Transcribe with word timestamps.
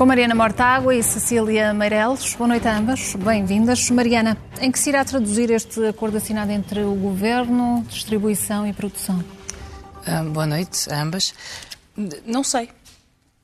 Com 0.00 0.06
Mariana 0.06 0.34
Mortágua 0.34 0.94
e 0.94 1.02
Cecília 1.02 1.74
Meireles. 1.74 2.34
Boa 2.34 2.48
noite 2.48 2.66
a 2.66 2.74
ambas, 2.74 3.14
bem-vindas. 3.16 3.90
Mariana, 3.90 4.34
em 4.58 4.72
que 4.72 4.78
se 4.78 4.88
irá 4.88 5.04
traduzir 5.04 5.50
este 5.50 5.88
acordo 5.88 6.16
assinado 6.16 6.50
entre 6.50 6.80
o 6.80 6.94
Governo, 6.94 7.84
distribuição 7.86 8.66
e 8.66 8.72
produção? 8.72 9.22
Ah, 10.06 10.22
boa 10.22 10.46
noite 10.46 10.90
a 10.90 11.02
ambas. 11.02 11.34
Não 12.24 12.42
sei. 12.42 12.70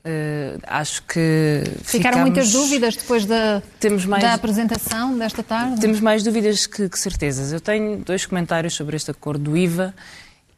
Uh, 0.03 0.59
acho 0.67 1.03
que. 1.03 1.63
Ficaram 1.85 2.21
ficamos... 2.21 2.21
muitas 2.21 2.53
dúvidas 2.53 2.97
depois 2.97 3.27
da, 3.27 3.63
mais... 4.09 4.23
da 4.23 4.33
apresentação 4.33 5.19
desta 5.19 5.43
tarde? 5.43 5.79
Temos 5.79 6.01
mais 6.01 6.23
dúvidas 6.23 6.67
que, 6.67 6.89
que, 6.89 6.99
certezas. 6.99 7.53
Eu 7.53 7.61
tenho 7.61 7.99
dois 7.99 8.25
comentários 8.25 8.73
sobre 8.73 8.97
este 8.97 9.11
acordo 9.11 9.51
do 9.51 9.59
IVA 9.59 9.95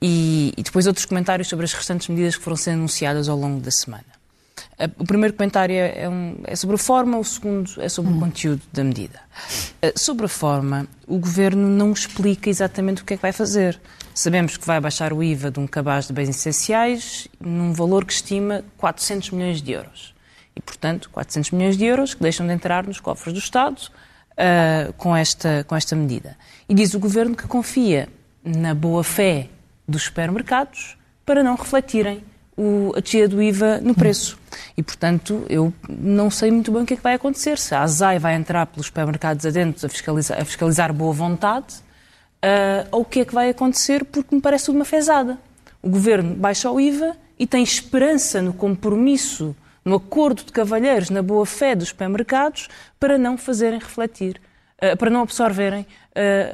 e, 0.01 0.55
e 0.57 0.63
depois 0.63 0.87
outros 0.87 1.07
comentários 1.07 1.49
sobre 1.49 1.65
as 1.65 1.73
restantes 1.73 2.07
medidas 2.07 2.37
que 2.37 2.45
foram 2.45 2.57
sendo 2.57 2.75
anunciadas 2.75 3.29
ao 3.29 3.37
longo 3.37 3.61
da 3.61 3.73
semana. 3.73 4.18
O 4.97 5.05
primeiro 5.05 5.35
comentário 5.35 5.75
é, 5.75 6.03
é, 6.03 6.09
um, 6.09 6.37
é, 6.45 6.55
sobre 6.55 6.77
a 6.77 6.79
forma, 6.79 7.19
o 7.19 7.25
segundo 7.25 7.71
é 7.79 7.89
sobre 7.89 8.13
hum. 8.13 8.17
o 8.17 8.21
conteúdo 8.21 8.63
da 8.73 8.85
medida. 8.85 9.21
Sobre 9.97 10.27
a 10.27 10.29
forma, 10.29 10.87
o 11.07 11.19
Governo 11.19 11.69
não 11.69 11.93
explica 11.93 12.49
exatamente 12.49 13.03
o 13.03 13.05
que 13.05 13.15
é 13.15 13.17
que 13.17 13.23
vai 13.23 13.33
fazer. 13.33 13.81
Sabemos 14.15 14.57
que 14.57 14.67
vai 14.67 14.81
baixar 14.81 15.13
o 15.13 15.23
IVA 15.23 15.51
de 15.51 15.59
um 15.59 15.67
cabaz 15.67 16.07
de 16.07 16.13
bens 16.13 16.29
essenciais 16.29 17.29
num 17.41 17.73
valor 17.73 18.05
que 18.05 18.13
estima 18.13 18.65
400 18.77 19.31
milhões 19.31 19.61
de 19.61 19.73
euros. 19.73 20.15
E, 20.55 20.61
portanto, 20.61 21.11
400 21.11 21.53
milhões 21.53 21.77
de 21.77 21.85
euros 21.85 22.15
que 22.15 22.23
deixam 22.23 22.47
de 22.47 22.53
entrar 22.53 22.87
nos 22.87 23.01
cofres 23.01 23.33
do 23.33 23.39
Estado 23.39 23.81
uh, 23.81 24.93
com, 24.95 25.15
esta, 25.15 25.65
com 25.69 25.77
esta 25.77 25.95
medida. 25.95 26.37
E 26.69 26.75
diz 26.75 26.95
o 26.95 26.99
Governo 26.99 27.37
que 27.37 27.47
confia 27.47 28.09
na 28.45 28.75
boa-fé 28.75 29.49
dos 29.87 30.05
supermercados 30.05 30.97
para 31.25 31.43
não 31.43 31.55
refletirem 31.55 32.25
o, 32.59 32.93
a 32.97 33.01
descida 33.01 33.29
do 33.29 33.41
IVA 33.41 33.81
no 33.81 33.95
preço. 33.95 34.37
E, 34.77 34.83
portanto, 34.83 35.47
eu 35.49 35.73
não 35.89 36.29
sei 36.29 36.51
muito 36.51 36.73
bem 36.73 36.83
o 36.83 36.87
que 36.87 36.95
é 36.95 36.97
que 36.97 37.03
vai 37.03 37.15
acontecer. 37.15 37.57
Se 37.57 37.75
a 37.75 37.83
ASAI 37.83 38.19
vai 38.19 38.35
entrar 38.35 38.67
pelos 38.67 38.87
supermercados 38.87 39.47
adentro 39.47 39.87
a 39.87 39.89
fiscalizar, 39.89 40.41
a 40.41 40.45
fiscalizar 40.45 40.93
boa 40.93 41.13
vontade, 41.13 41.77
uh, 42.45 42.89
ou 42.91 43.03
o 43.03 43.05
que 43.05 43.21
é 43.21 43.25
que 43.25 43.33
vai 43.33 43.51
acontecer, 43.51 44.05
porque 44.05 44.35
me 44.35 44.41
parece 44.41 44.71
uma 44.71 44.85
fezada. 44.85 45.39
O 45.81 45.89
governo 45.89 46.35
baixa 46.35 46.69
o 46.69 46.81
IVA 46.81 47.17
e 47.39 47.47
tem 47.47 47.63
esperança 47.63 48.43
no 48.43 48.53
compromisso, 48.53 49.55
no 49.85 49.95
acordo 49.95 50.43
de 50.45 50.51
cavalheiros, 50.51 51.11
na 51.11 51.23
boa-fé 51.23 51.77
dos 51.77 51.89
supermercados, 51.89 52.69
para 52.99 53.17
não 53.17 53.39
fazerem 53.39 53.79
refletir, 53.79 54.41
uh, 54.83 54.97
para 54.97 55.09
não 55.09 55.23
absorverem 55.23 55.87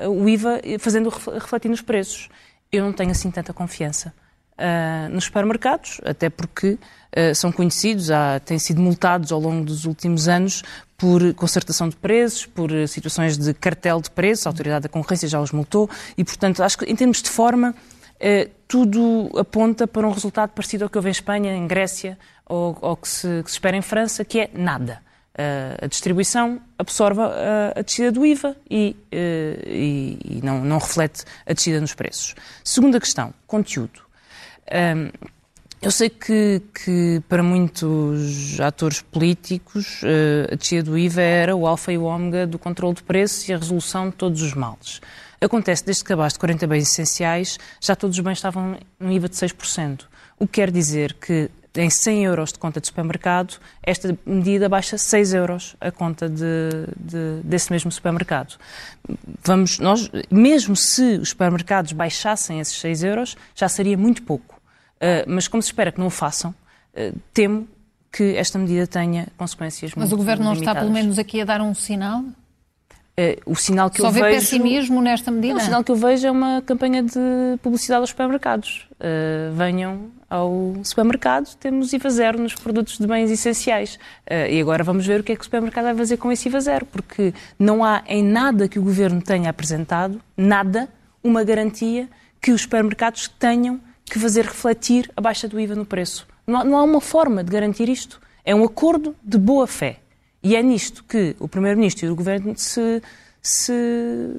uh, 0.05 0.11
o 0.11 0.29
IVA, 0.29 0.61
fazendo 0.79 1.09
refletir 1.09 1.71
nos 1.71 1.81
preços. 1.81 2.29
Eu 2.71 2.85
não 2.85 2.93
tenho 2.93 3.11
assim 3.11 3.31
tanta 3.31 3.55
confiança 3.55 4.13
uh, 4.59 5.09
nos 5.11 5.25
supermercados, 5.25 6.01
até 6.05 6.29
porque 6.29 6.73
uh, 7.17 7.35
são 7.35 7.51
conhecidos, 7.53 8.11
há, 8.11 8.41
têm 8.41 8.59
sido 8.59 8.81
multados 8.81 9.33
ao 9.33 9.41
longo 9.41 9.65
dos 9.65 9.85
últimos 9.85 10.29
anos 10.29 10.63
por 10.97 11.35
concertação 11.35 11.89
de 11.89 11.97
preços, 11.97 12.47
por 12.47 12.71
situações 12.89 13.37
de 13.37 13.53
cartel 13.53 14.01
de 14.01 14.11
preços, 14.11 14.47
a 14.47 14.51
Autoridade 14.51 14.85
da 14.85 14.89
Concorrência 14.89 15.29
já 15.29 15.41
os 15.41 15.53
multou, 15.53 15.91
e, 16.17 16.25
portanto, 16.25 16.63
acho 16.63 16.79
que 16.79 16.85
em 16.85 16.97
termos 16.97 17.21
de 17.21 17.29
forma, 17.29 17.75
uh, 17.75 18.51
tudo 18.69 19.31
aponta 19.37 19.87
para 19.87 20.07
um 20.07 20.11
resultado 20.13 20.51
parecido 20.51 20.85
ao 20.85 20.91
que 20.91 20.97
houve 20.97 21.09
em 21.09 21.13
Espanha, 21.13 21.55
em 21.55 21.67
Grécia, 21.67 22.19
ou, 22.47 22.77
ou 22.81 22.97
que, 22.97 23.09
se, 23.09 23.43
que 23.43 23.51
se 23.51 23.57
espera 23.57 23.77
em 23.77 23.83
França, 23.83 24.25
que 24.25 24.41
é 24.41 24.51
nada. 24.55 25.01
Uh, 25.37 25.85
a 25.85 25.87
distribuição 25.89 26.61
absorve 26.79 27.21
a, 27.21 27.73
a 27.75 27.83
descida 27.83 28.13
do 28.13 28.25
IVA 28.25 28.57
e, 28.71 28.97
uh, 29.13 29.69
e, 29.69 30.19
e 30.25 30.41
não, 30.45 30.65
não, 30.65 30.79
reflete 30.79 31.25
a 31.45 31.53
descida 31.53 31.81
nos 31.81 31.93
preços. 31.93 32.37
Segunda 32.63 33.01
questão, 33.01 33.35
conteúdo. 33.45 34.01
Um, 34.73 35.11
eu 35.83 35.91
sei 35.91 36.09
que, 36.09 36.63
que, 36.83 37.23
para 37.29 37.43
muitos 37.43 38.59
atores 38.59 39.03
políticos 39.03 40.01
uh, 40.03 40.53
a 40.53 40.57
descida 40.57 40.83
do 40.83 40.97
IVA 40.97 41.21
era 41.21 41.55
o 41.55 41.67
alfa 41.67 41.93
e 41.93 41.99
o 41.99 42.05
ômega 42.05 42.47
do 42.47 42.59
controle 42.59 42.95
de 42.95 43.03
preços 43.03 43.47
e 43.49 43.53
a 43.53 43.59
resolução 43.59 44.09
de 44.09 44.17
todos 44.17 44.41
os 44.41 44.55
males. 44.55 45.01
Acontece 45.41 45.85
desde 45.85 46.03
que 46.03 46.13
abaixo 46.15 46.37
de 46.37 46.41
40 46.41 46.67
bens 46.67 46.89
essenciais 46.89 47.59
já 47.81 47.95
todos 47.95 48.17
os 48.17 48.25
bens 48.25 48.39
estavam 48.39 48.79
no 48.99 49.13
IVA 49.13 49.29
de 49.29 49.37
6%. 49.37 50.07
O 50.39 50.47
que 50.47 50.55
quer 50.55 50.71
dizer 50.71 51.13
que 51.15 51.51
em 51.75 51.91
100 51.91 52.25
euros 52.25 52.53
de 52.53 52.59
conta 52.59 52.81
de 52.81 52.87
supermercado, 52.87 53.59
esta 53.83 54.17
medida 54.25 54.69
baixa 54.69 54.97
6 54.97 55.35
euros 55.35 55.77
a 55.81 55.91
conta 55.91 56.29
de, 56.29 56.71
de, 56.97 57.43
desse 57.43 57.73
mesmo 57.73 57.91
supermercado. 57.91 58.55
Vamos, 59.43 59.79
nós, 59.81 60.11
mesmo 60.31 60.77
se 60.77 61.19
os 61.19 61.31
supermercados 61.31 61.93
baixassem 61.93 62.61
esses 62.61 62.79
6 62.79 63.03
euros, 63.03 63.37
já 63.55 63.69
seria 63.69 63.99
muito 63.99 64.23
pouco. 64.23 64.54
Uh, 64.97 65.25
mas 65.27 65.49
como 65.49 65.63
se 65.63 65.69
espera 65.69 65.93
que 65.93 65.99
não 65.99 66.07
o 66.07 66.11
façam, 66.11 66.51
uh, 66.51 67.19
temo 67.33 67.69
que 68.13 68.37
esta 68.37 68.59
medida 68.59 68.87
tenha 68.87 69.27
consequências 69.37 69.91
mas 69.91 69.97
muito 69.97 70.11
Mas 70.11 70.13
o 70.13 70.17
Governo 70.17 70.45
não 70.45 70.53
está, 70.53 70.75
pelo 70.75 70.91
menos, 70.91 71.19
aqui 71.19 71.41
a 71.41 71.45
dar 71.45 71.61
um 71.61 71.75
sinal? 71.75 72.23
Uh, 73.17 73.39
o 73.47 73.55
sinal 73.55 73.91
que 73.91 74.01
Só 74.01 74.09
eu 74.09 74.13
vejo... 74.13 74.25
Só 74.25 74.31
vê 74.31 74.35
pessimismo 74.37 75.01
nesta 75.01 75.31
medida? 75.31 75.55
Não, 75.55 75.61
o 75.61 75.65
sinal 75.65 75.85
que 75.85 75.93
eu 75.93 75.97
vejo 75.97 76.27
é 76.27 76.31
uma 76.31 76.63
campanha 76.63 77.01
de 77.03 77.59
publicidade 77.63 78.01
aos 78.01 78.11
supermercados. 78.11 78.89
Uh, 78.95 79.55
venham 79.55 80.11
ao 80.29 80.75
supermercado, 80.83 81.55
temos 81.57 81.93
IVA 81.93 82.11
zero 82.11 82.41
nos 82.41 82.55
produtos 82.55 82.99
de 82.99 83.07
bens 83.07 83.31
essenciais. 83.31 83.97
Uh, 84.29 84.51
e 84.51 84.61
agora 84.61 84.83
vamos 84.83 85.07
ver 85.07 85.21
o 85.21 85.23
que 85.23 85.31
é 85.31 85.37
que 85.37 85.43
o 85.43 85.45
supermercado 85.45 85.85
vai 85.85 85.95
fazer 85.95 86.17
com 86.17 86.33
esse 86.33 86.49
IVA 86.49 86.61
zero, 86.61 86.87
porque 86.87 87.33
não 87.57 87.85
há 87.85 88.03
em 88.09 88.23
nada 88.23 88.69
que 88.69 88.81
o 88.81 88.83
Governo 88.83 89.23
tenha 89.23 89.49
apresentado, 89.49 90.21
nada, 90.37 90.89
uma 91.23 91.45
garantia 91.45 92.09
que 92.41 92.51
os 92.51 92.63
supermercados 92.63 93.29
tenham 93.39 93.81
que 94.05 94.19
fazer 94.19 94.45
refletir 94.45 95.11
a 95.17 95.21
baixa 95.21 95.49
do 95.49 95.59
IVA 95.59 95.75
no 95.75 95.87
preço. 95.87 96.27
Não 96.47 96.61
há, 96.61 96.65
não 96.65 96.79
há 96.79 96.83
uma 96.83 97.01
forma 97.01 97.43
de 97.43 97.51
garantir 97.51 97.89
isto. 97.89 98.21
É 98.45 98.55
um 98.55 98.65
acordo 98.65 99.17
de 99.23 99.39
boa 99.39 99.67
fé. 99.67 100.01
E 100.43 100.55
é 100.55 100.63
nisto 100.63 101.03
que 101.05 101.35
o 101.39 101.49
Primeiro-Ministro 101.49 102.07
e 102.07 102.11
o 102.11 102.15
Governo 102.15 102.55
se, 102.57 103.03
se 103.43 103.73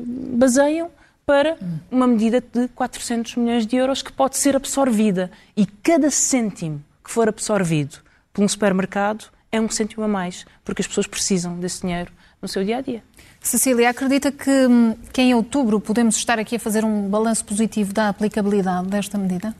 baseiam 0.08 0.92
para 1.26 1.58
uma 1.90 2.06
medida 2.06 2.40
de 2.40 2.68
400 2.70 3.36
milhões 3.36 3.66
de 3.66 3.76
euros 3.76 4.04
que 4.04 4.14
pode 4.14 4.38
ser 4.38 4.56
absorvida. 4.56 5.32
E 5.58 5.66
cada 5.66 6.12
cêntimo 6.12 6.84
que 7.04 7.10
for 7.10 7.28
absorvido 7.28 7.98
por 8.32 8.44
um 8.44 8.48
supermercado 8.48 9.26
é 9.52 9.60
um 9.60 9.70
cêntimo 9.70 10.04
a 10.04 10.08
mais, 10.08 10.46
porque 10.64 10.82
as 10.82 10.88
pessoas 10.88 11.08
precisam 11.08 11.58
desse 11.58 11.82
dinheiro 11.82 12.12
no 12.42 12.48
seu 12.48 12.64
dia 12.64 12.78
a 12.78 12.82
dia. 12.82 13.04
Cecília, 13.42 13.90
acredita 13.90 14.32
que, 14.32 14.50
hum, 14.50 14.96
que 15.14 15.22
em 15.22 15.34
outubro 15.36 15.80
podemos 15.80 16.16
estar 16.18 16.40
aqui 16.40 16.56
a 16.56 16.60
fazer 16.60 16.84
um 16.84 17.08
balanço 17.08 17.46
positivo 17.46 17.94
da 17.94 18.10
aplicabilidade 18.10 18.88
desta 18.88 19.18
medida? 19.18 19.56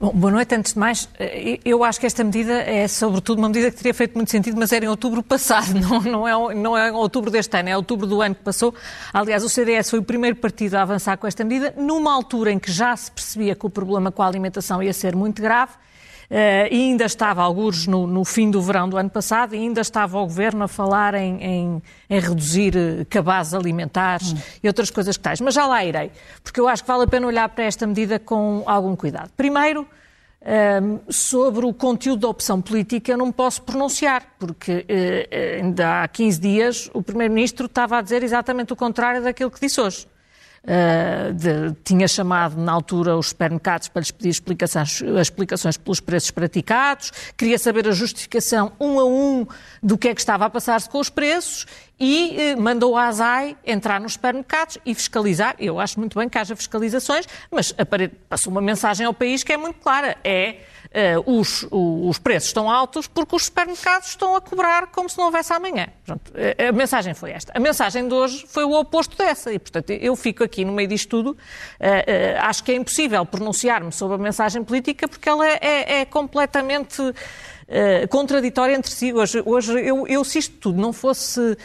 Bom, 0.00 0.12
boa 0.12 0.32
noite. 0.32 0.54
Antes 0.54 0.74
de 0.74 0.78
mais, 0.78 1.08
eh, 1.18 1.58
eu 1.64 1.82
acho 1.82 1.98
que 1.98 2.06
esta 2.06 2.22
medida 2.22 2.52
é, 2.52 2.86
sobretudo, 2.86 3.40
uma 3.40 3.48
medida 3.48 3.68
que 3.68 3.76
teria 3.78 3.92
feito 3.92 4.14
muito 4.14 4.30
sentido, 4.30 4.56
mas 4.56 4.72
era 4.72 4.84
em 4.84 4.88
outubro 4.88 5.24
passado, 5.24 5.74
não, 5.74 6.00
não, 6.00 6.28
é, 6.28 6.54
não 6.54 6.78
é 6.78 6.88
em 6.88 6.92
outubro 6.92 7.32
deste 7.32 7.56
ano, 7.58 7.68
é 7.68 7.76
outubro 7.76 8.06
do 8.06 8.22
ano 8.22 8.34
que 8.34 8.42
passou. 8.42 8.72
Aliás, 9.12 9.42
o 9.42 9.48
CDS 9.48 9.90
foi 9.90 9.98
o 9.98 10.02
primeiro 10.02 10.36
partido 10.36 10.76
a 10.76 10.82
avançar 10.82 11.16
com 11.18 11.26
esta 11.26 11.42
medida, 11.42 11.74
numa 11.76 12.14
altura 12.14 12.52
em 12.52 12.60
que 12.60 12.70
já 12.70 12.96
se 12.96 13.10
percebia 13.10 13.56
que 13.56 13.66
o 13.66 13.70
problema 13.70 14.12
com 14.12 14.22
a 14.22 14.26
alimentação 14.28 14.80
ia 14.80 14.92
ser 14.92 15.16
muito 15.16 15.42
grave 15.42 15.72
e 16.30 16.74
ainda 16.74 17.06
estava, 17.06 17.42
alguns 17.42 17.86
no, 17.86 18.06
no, 18.06 18.24
fim 18.24 18.50
do 18.50 18.60
verão 18.60 18.88
do 18.88 18.98
ano 18.98 19.08
passado, 19.08 19.54
e 19.54 19.58
ainda 19.58 19.80
estava 19.80 20.18
o 20.18 20.24
Governo 20.24 20.64
a 20.64 20.68
falar 20.68 21.14
em, 21.14 21.42
em, 21.42 21.82
em 22.10 22.20
reduzir 22.20 22.76
eh, 22.76 23.06
cabazes 23.08 23.54
alimentares 23.54 24.32
hum. 24.32 24.36
e 24.62 24.68
outras 24.68 24.90
coisas 24.90 25.16
que 25.16 25.22
tais. 25.22 25.40
Mas 25.40 25.54
já 25.54 25.66
lá 25.66 25.82
irei, 25.82 26.10
porque 26.42 26.60
eu 26.60 26.68
acho 26.68 26.82
que 26.82 26.88
vale 26.88 27.04
a 27.04 27.06
pena 27.06 27.26
olhar 27.26 27.48
para 27.48 27.64
esta 27.64 27.86
medida 27.86 28.18
com 28.18 28.62
algum 28.66 28.94
cuidado. 28.94 29.30
Primeiro, 29.36 29.82
um, 29.82 29.86
ehm, 30.44 31.00
sobre 31.08 31.64
o 31.64 31.72
conteúdo 31.72 32.20
da 32.20 32.28
opção 32.28 32.60
política, 32.60 33.10
eu 33.10 33.16
não 33.16 33.32
posso 33.32 33.62
pronunciar, 33.62 34.34
porque 34.38 34.84
uh, 34.84 35.64
ainda 35.64 36.02
há 36.02 36.08
15 36.08 36.40
dias 36.40 36.90
o 36.92 37.02
Primeiro-Ministro 37.02 37.66
estava 37.66 37.98
a 37.98 38.02
dizer 38.02 38.22
exatamente 38.22 38.72
o 38.72 38.76
contrário 38.76 39.22
daquilo 39.22 39.50
que 39.50 39.60
disse 39.60 39.80
hoje. 39.80 40.06
Uh, 40.64 41.32
de, 41.32 41.72
tinha 41.84 42.06
chamado 42.08 42.60
na 42.60 42.72
altura 42.72 43.16
os 43.16 43.28
supermercados 43.28 43.88
para 43.88 44.00
lhes 44.00 44.10
pedir 44.10 44.28
explicações, 44.28 45.00
explicações 45.20 45.76
pelos 45.76 46.00
preços 46.00 46.30
praticados, 46.30 47.12
queria 47.36 47.58
saber 47.58 47.88
a 47.88 47.92
justificação 47.92 48.72
um 48.78 48.98
a 48.98 49.04
um 49.04 49.46
do 49.82 49.96
que 49.96 50.08
é 50.08 50.14
que 50.14 50.20
estava 50.20 50.46
a 50.46 50.50
passar-se 50.50 50.90
com 50.90 50.98
os 50.98 51.08
preços 51.08 51.66
e 52.00 52.40
eh, 52.40 52.56
mandou 52.56 52.96
a 52.96 53.08
ASAI 53.08 53.56
entrar 53.66 54.00
nos 54.00 54.12
supermercados 54.12 54.78
e 54.86 54.94
fiscalizar. 54.94 55.56
Eu 55.58 55.80
acho 55.80 55.98
muito 55.98 56.18
bem 56.18 56.28
que 56.28 56.38
haja 56.38 56.54
fiscalizações, 56.54 57.26
mas 57.50 57.74
passou 58.28 58.52
uma 58.52 58.60
mensagem 58.60 59.06
ao 59.06 59.12
país 59.12 59.42
que 59.42 59.52
é 59.52 59.56
muito 59.56 59.80
clara. 59.80 60.16
É 60.22 60.58
uh, 61.16 61.38
os, 61.38 61.66
os 61.70 62.18
preços 62.18 62.50
estão 62.50 62.70
altos 62.70 63.08
porque 63.08 63.34
os 63.34 63.46
supermercados 63.46 64.10
estão 64.10 64.36
a 64.36 64.40
cobrar 64.40 64.88
como 64.88 65.08
se 65.08 65.18
não 65.18 65.24
houvesse 65.26 65.52
amanhã. 65.52 65.88
Pronto, 66.04 66.32
a 66.68 66.72
mensagem 66.72 67.14
foi 67.14 67.32
esta. 67.32 67.52
A 67.54 67.60
mensagem 67.60 68.06
de 68.06 68.14
hoje 68.14 68.44
foi 68.48 68.64
o 68.64 68.72
oposto 68.78 69.16
dessa 69.16 69.52
e, 69.52 69.58
portanto, 69.58 69.90
eu 69.90 70.14
fico 70.14 70.44
aqui 70.44 70.64
no 70.64 70.72
meio 70.72 70.88
disto 70.88 71.08
tudo. 71.08 71.36
Acho 72.40 72.62
que 72.62 72.72
é 72.72 72.74
impossível 72.76 73.24
pronunciar-me 73.26 73.92
sobre 73.92 74.14
a 74.14 74.18
mensagem 74.18 74.62
política 74.62 75.08
porque 75.08 75.28
ela 75.28 75.46
é, 75.46 75.58
é, 75.60 76.00
é 76.00 76.04
completamente 76.04 77.02
contraditória 78.10 78.74
entre 78.74 78.90
si. 78.90 79.12
Hoje, 79.12 79.42
hoje 79.44 79.72
eu, 79.80 80.06
eu, 80.06 80.24
se 80.24 80.38
isto 80.38 80.56
tudo 80.56 80.80
não 80.80 80.92
fosse 80.92 81.56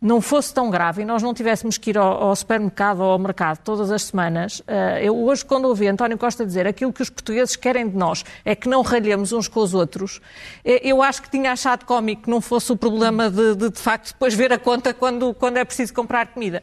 não 0.00 0.20
fosse 0.20 0.54
tão 0.54 0.70
grave 0.70 1.02
e 1.02 1.04
nós 1.04 1.22
não 1.22 1.34
tivéssemos 1.34 1.76
que 1.76 1.90
ir 1.90 1.98
ao, 1.98 2.22
ao 2.22 2.34
supermercado 2.34 3.00
ou 3.00 3.10
ao 3.10 3.18
mercado 3.18 3.58
todas 3.58 3.90
as 3.90 4.04
semanas, 4.04 4.60
uh, 4.60 4.98
eu 5.00 5.16
hoje, 5.16 5.44
quando 5.44 5.66
ouvi 5.66 5.86
António 5.86 6.16
Costa 6.16 6.46
dizer 6.46 6.66
aquilo 6.66 6.92
que 6.92 7.02
os 7.02 7.10
portugueses 7.10 7.54
querem 7.54 7.88
de 7.88 7.96
nós 7.96 8.24
é 8.44 8.54
que 8.54 8.68
não 8.68 8.80
ralhemos 8.80 9.32
uns 9.32 9.46
com 9.46 9.60
os 9.60 9.74
outros, 9.74 10.20
eh, 10.64 10.80
eu 10.82 11.02
acho 11.02 11.20
que 11.20 11.30
tinha 11.30 11.52
achado 11.52 11.84
cómico 11.84 12.22
que 12.22 12.30
não 12.30 12.40
fosse 12.40 12.72
o 12.72 12.76
problema 12.76 13.30
de, 13.30 13.54
de, 13.54 13.70
de 13.70 13.78
facto, 13.78 14.12
depois 14.12 14.32
ver 14.32 14.52
a 14.52 14.58
conta 14.58 14.94
quando, 14.94 15.34
quando 15.34 15.58
é 15.58 15.64
preciso 15.64 15.92
comprar 15.92 16.28
comida. 16.28 16.62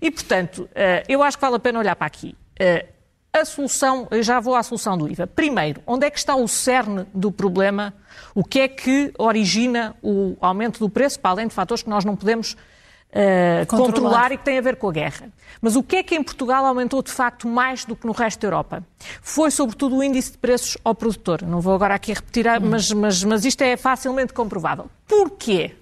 E, 0.00 0.10
portanto, 0.10 0.68
eu 1.08 1.22
acho 1.22 1.36
que 1.36 1.42
vale 1.42 1.56
a 1.56 1.58
pena 1.58 1.78
olhar 1.78 1.94
para 1.94 2.06
aqui. 2.06 2.34
A 3.40 3.44
solução, 3.44 4.08
eu 4.10 4.22
já 4.22 4.40
vou 4.40 4.56
à 4.56 4.62
solução 4.62 4.98
do 4.98 5.08
IVA. 5.08 5.26
Primeiro, 5.26 5.80
onde 5.86 6.06
é 6.06 6.10
que 6.10 6.18
está 6.18 6.34
o 6.34 6.48
cerne 6.48 7.06
do 7.14 7.30
problema? 7.30 7.94
O 8.34 8.42
que 8.42 8.60
é 8.60 8.68
que 8.68 9.12
origina 9.16 9.94
o 10.02 10.36
aumento 10.40 10.80
do 10.80 10.90
preço, 10.90 11.20
para 11.20 11.30
além 11.30 11.46
de 11.46 11.54
fatores 11.54 11.82
que 11.82 11.88
nós 11.88 12.04
não 12.04 12.16
podemos 12.16 12.56
uh, 13.12 13.66
controlar. 13.66 14.32
e 14.32 14.38
que 14.38 14.44
tem 14.44 14.58
a 14.58 14.60
ver 14.60 14.76
com 14.76 14.88
a 14.88 14.92
guerra. 14.92 15.30
Mas 15.60 15.76
o 15.76 15.82
que 15.82 15.96
é 15.96 16.02
que 16.02 16.14
em 16.14 16.22
Portugal 16.22 16.64
aumentou 16.66 17.02
de 17.02 17.10
facto 17.10 17.46
mais 17.46 17.84
do 17.84 17.94
que 17.94 18.06
no 18.06 18.12
resto 18.12 18.40
da 18.40 18.46
Europa? 18.48 18.84
Foi 19.22 19.50
sobretudo 19.50 19.96
o 19.96 20.02
índice 20.02 20.32
de 20.32 20.38
preços 20.38 20.76
ao 20.84 20.94
produtor. 20.94 21.42
Não 21.42 21.60
vou 21.60 21.74
agora 21.74 21.94
aqui 21.94 22.12
repetir, 22.12 22.46
hum. 22.46 22.70
mas, 22.70 22.90
mas, 22.92 23.24
mas 23.24 23.44
isto 23.44 23.62
é 23.62 23.76
facilmente 23.76 24.32
comprovável. 24.32 24.90
Porquê? 25.06 25.74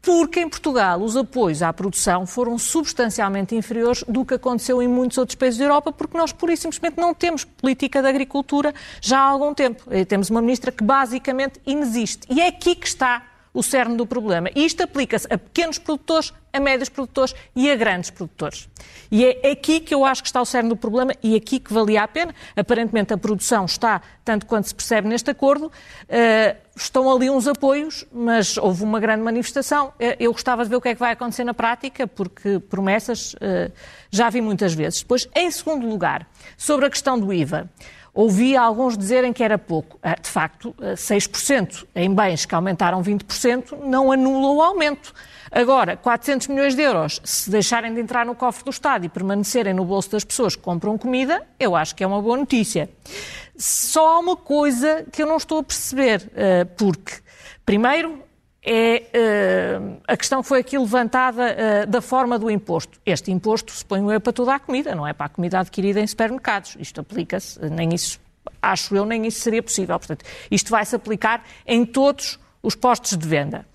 Porque 0.00 0.40
em 0.40 0.48
Portugal 0.48 1.00
os 1.00 1.16
apoios 1.16 1.62
à 1.62 1.72
produção 1.72 2.26
foram 2.26 2.58
substancialmente 2.58 3.54
inferiores 3.54 4.04
do 4.06 4.24
que 4.24 4.34
aconteceu 4.34 4.82
em 4.82 4.88
muitos 4.88 5.18
outros 5.18 5.36
países 5.36 5.58
da 5.58 5.64
Europa, 5.64 5.92
porque 5.92 6.16
nós, 6.16 6.32
e 6.32 6.56
simplesmente, 6.56 6.98
não 6.98 7.14
temos 7.14 7.44
política 7.44 8.02
de 8.02 8.08
agricultura 8.08 8.74
já 9.00 9.18
há 9.18 9.24
algum 9.24 9.54
tempo. 9.54 9.84
Temos 10.06 10.30
uma 10.30 10.42
ministra 10.42 10.70
que 10.70 10.84
basicamente 10.84 11.60
inexiste. 11.66 12.26
E 12.30 12.40
é 12.40 12.48
aqui 12.48 12.74
que 12.74 12.86
está 12.86 13.22
o 13.54 13.62
cerne 13.62 13.96
do 13.96 14.04
problema. 14.04 14.50
E 14.54 14.66
isto 14.66 14.82
aplica-se 14.82 15.32
a 15.32 15.38
pequenos 15.38 15.78
produtores, 15.78 16.34
a 16.52 16.58
médios 16.58 16.88
produtores 16.88 17.34
e 17.54 17.70
a 17.70 17.76
grandes 17.76 18.10
produtores. 18.10 18.68
E 19.10 19.24
é 19.24 19.52
aqui 19.52 19.78
que 19.78 19.94
eu 19.94 20.04
acho 20.04 20.22
que 20.22 20.28
está 20.28 20.42
o 20.42 20.44
cerne 20.44 20.68
do 20.68 20.76
problema 20.76 21.14
e 21.22 21.36
aqui 21.36 21.60
que 21.60 21.72
valia 21.72 22.02
a 22.02 22.08
pena. 22.08 22.34
Aparentemente 22.56 23.14
a 23.14 23.16
produção 23.16 23.64
está, 23.64 24.02
tanto 24.24 24.44
quanto 24.44 24.66
se 24.66 24.74
percebe 24.74 25.08
neste 25.08 25.30
acordo, 25.30 25.66
uh, 25.66 26.56
estão 26.76 27.08
ali 27.08 27.30
uns 27.30 27.46
apoios, 27.46 28.04
mas 28.12 28.56
houve 28.56 28.82
uma 28.82 28.98
grande 28.98 29.22
manifestação. 29.22 29.88
Uh, 29.88 30.16
eu 30.18 30.32
gostava 30.32 30.64
de 30.64 30.70
ver 30.70 30.76
o 30.76 30.80
que 30.80 30.88
é 30.88 30.94
que 30.94 31.00
vai 31.00 31.12
acontecer 31.12 31.44
na 31.44 31.54
prática, 31.54 32.08
porque 32.08 32.58
promessas 32.58 33.34
uh, 33.34 33.72
já 34.10 34.28
vi 34.30 34.40
muitas 34.40 34.74
vezes. 34.74 35.00
Depois, 35.00 35.28
em 35.34 35.48
segundo 35.52 35.86
lugar, 35.86 36.28
sobre 36.56 36.86
a 36.86 36.90
questão 36.90 37.18
do 37.18 37.32
IVA. 37.32 37.70
Ouvi 38.14 38.56
alguns 38.56 38.96
dizerem 38.96 39.32
que 39.32 39.42
era 39.42 39.58
pouco. 39.58 39.98
Ah, 40.00 40.14
de 40.14 40.30
facto, 40.30 40.72
6% 40.80 41.84
ah, 41.94 42.00
em 42.00 42.14
bens 42.14 42.46
que 42.46 42.54
aumentaram 42.54 43.02
20% 43.02 43.76
não 43.84 44.12
anula 44.12 44.52
o 44.52 44.62
aumento. 44.62 45.12
Agora, 45.50 45.96
400 45.96 46.46
milhões 46.46 46.76
de 46.76 46.82
euros, 46.82 47.20
se 47.24 47.50
deixarem 47.50 47.92
de 47.92 48.00
entrar 48.00 48.24
no 48.24 48.34
cofre 48.34 48.64
do 48.64 48.70
Estado 48.70 49.04
e 49.04 49.08
permanecerem 49.08 49.74
no 49.74 49.84
bolso 49.84 50.12
das 50.12 50.24
pessoas 50.24 50.54
que 50.54 50.62
compram 50.62 50.96
comida, 50.96 51.44
eu 51.58 51.74
acho 51.74 51.94
que 51.94 52.04
é 52.04 52.06
uma 52.06 52.22
boa 52.22 52.36
notícia. 52.36 52.88
Só 53.56 54.14
há 54.14 54.18
uma 54.20 54.36
coisa 54.36 55.04
que 55.10 55.22
eu 55.22 55.26
não 55.26 55.36
estou 55.36 55.58
a 55.58 55.62
perceber, 55.64 56.30
ah, 56.36 56.66
porque, 56.76 57.14
primeiro, 57.66 58.22
é 58.64 59.02
uh, 59.78 60.00
a 60.08 60.16
questão 60.16 60.42
foi 60.42 60.60
aqui 60.60 60.78
levantada 60.78 61.42
uh, 61.84 61.86
da 61.86 62.00
forma 62.00 62.38
do 62.38 62.50
imposto. 62.50 62.98
Este 63.04 63.30
imposto, 63.30 63.70
suponho 63.72 64.10
eu, 64.10 64.12
é 64.12 64.18
para 64.18 64.32
toda 64.32 64.54
a 64.54 64.58
comida, 64.58 64.94
não 64.94 65.06
é 65.06 65.12
para 65.12 65.26
a 65.26 65.28
comida 65.28 65.60
adquirida 65.60 66.00
em 66.00 66.06
supermercados. 66.06 66.74
Isto 66.80 67.02
aplica-se, 67.02 67.60
nem 67.68 67.94
isso, 67.94 68.18
acho 68.62 68.96
eu, 68.96 69.04
nem 69.04 69.26
isso 69.26 69.40
seria 69.40 69.62
possível. 69.62 69.98
Portanto, 69.98 70.24
isto 70.50 70.70
vai-se 70.70 70.96
aplicar 70.96 71.44
em 71.66 71.84
todos 71.84 72.38
os 72.62 72.74
postos 72.74 73.18
de 73.18 73.28
venda. 73.28 73.66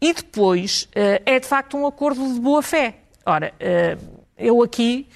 E 0.00 0.14
depois, 0.14 0.88
uh, 0.96 1.22
é 1.26 1.38
de 1.38 1.46
facto 1.46 1.76
um 1.76 1.86
acordo 1.86 2.32
de 2.32 2.40
boa-fé. 2.40 2.94
Ora, 3.24 3.54
eu 4.36 4.60
aqui 4.64 5.06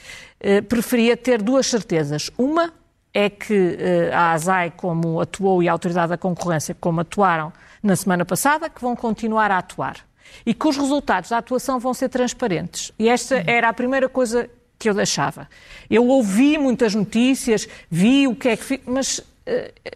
preferia 0.69 1.17
ter 1.17 1.43
duas 1.43 1.67
certezas. 1.67 2.31
Uma 2.39 2.73
é 3.13 3.29
que 3.29 3.77
a 4.13 4.31
ASAI, 4.31 4.71
como 4.77 5.21
atuou, 5.21 5.61
e 5.61 5.69
a 5.69 5.73
Autoridade 5.73 6.11
da 6.11 6.17
Concorrência, 6.17 6.77
como 6.79 7.01
atuaram, 7.01 7.53
na 7.87 7.97
semana 7.97 8.25
passada, 8.25 8.69
que 8.69 8.81
vão 8.81 8.97
continuar 8.97 9.51
a 9.51 9.59
atuar. 9.59 10.07
E 10.45 10.53
que 10.53 10.67
os 10.67 10.77
resultados 10.77 11.31
da 11.31 11.39
atuação 11.39 11.79
vão 11.79 11.95
ser 11.95 12.09
transparentes. 12.09 12.93
E 12.99 13.09
esta 13.09 13.43
era 13.47 13.69
a 13.69 13.73
primeira 13.73 14.09
coisa 14.09 14.51
que 14.79 14.89
eu 14.89 14.95
deixava. 14.95 15.49
Eu 15.89 16.07
ouvi 16.07 16.59
muitas 16.59 16.95
notícias, 16.95 17.69
vi 17.91 18.27
o 18.27 18.35
que 18.35 18.49
é 18.49 18.57
que. 18.57 18.81
Mas 18.85 19.23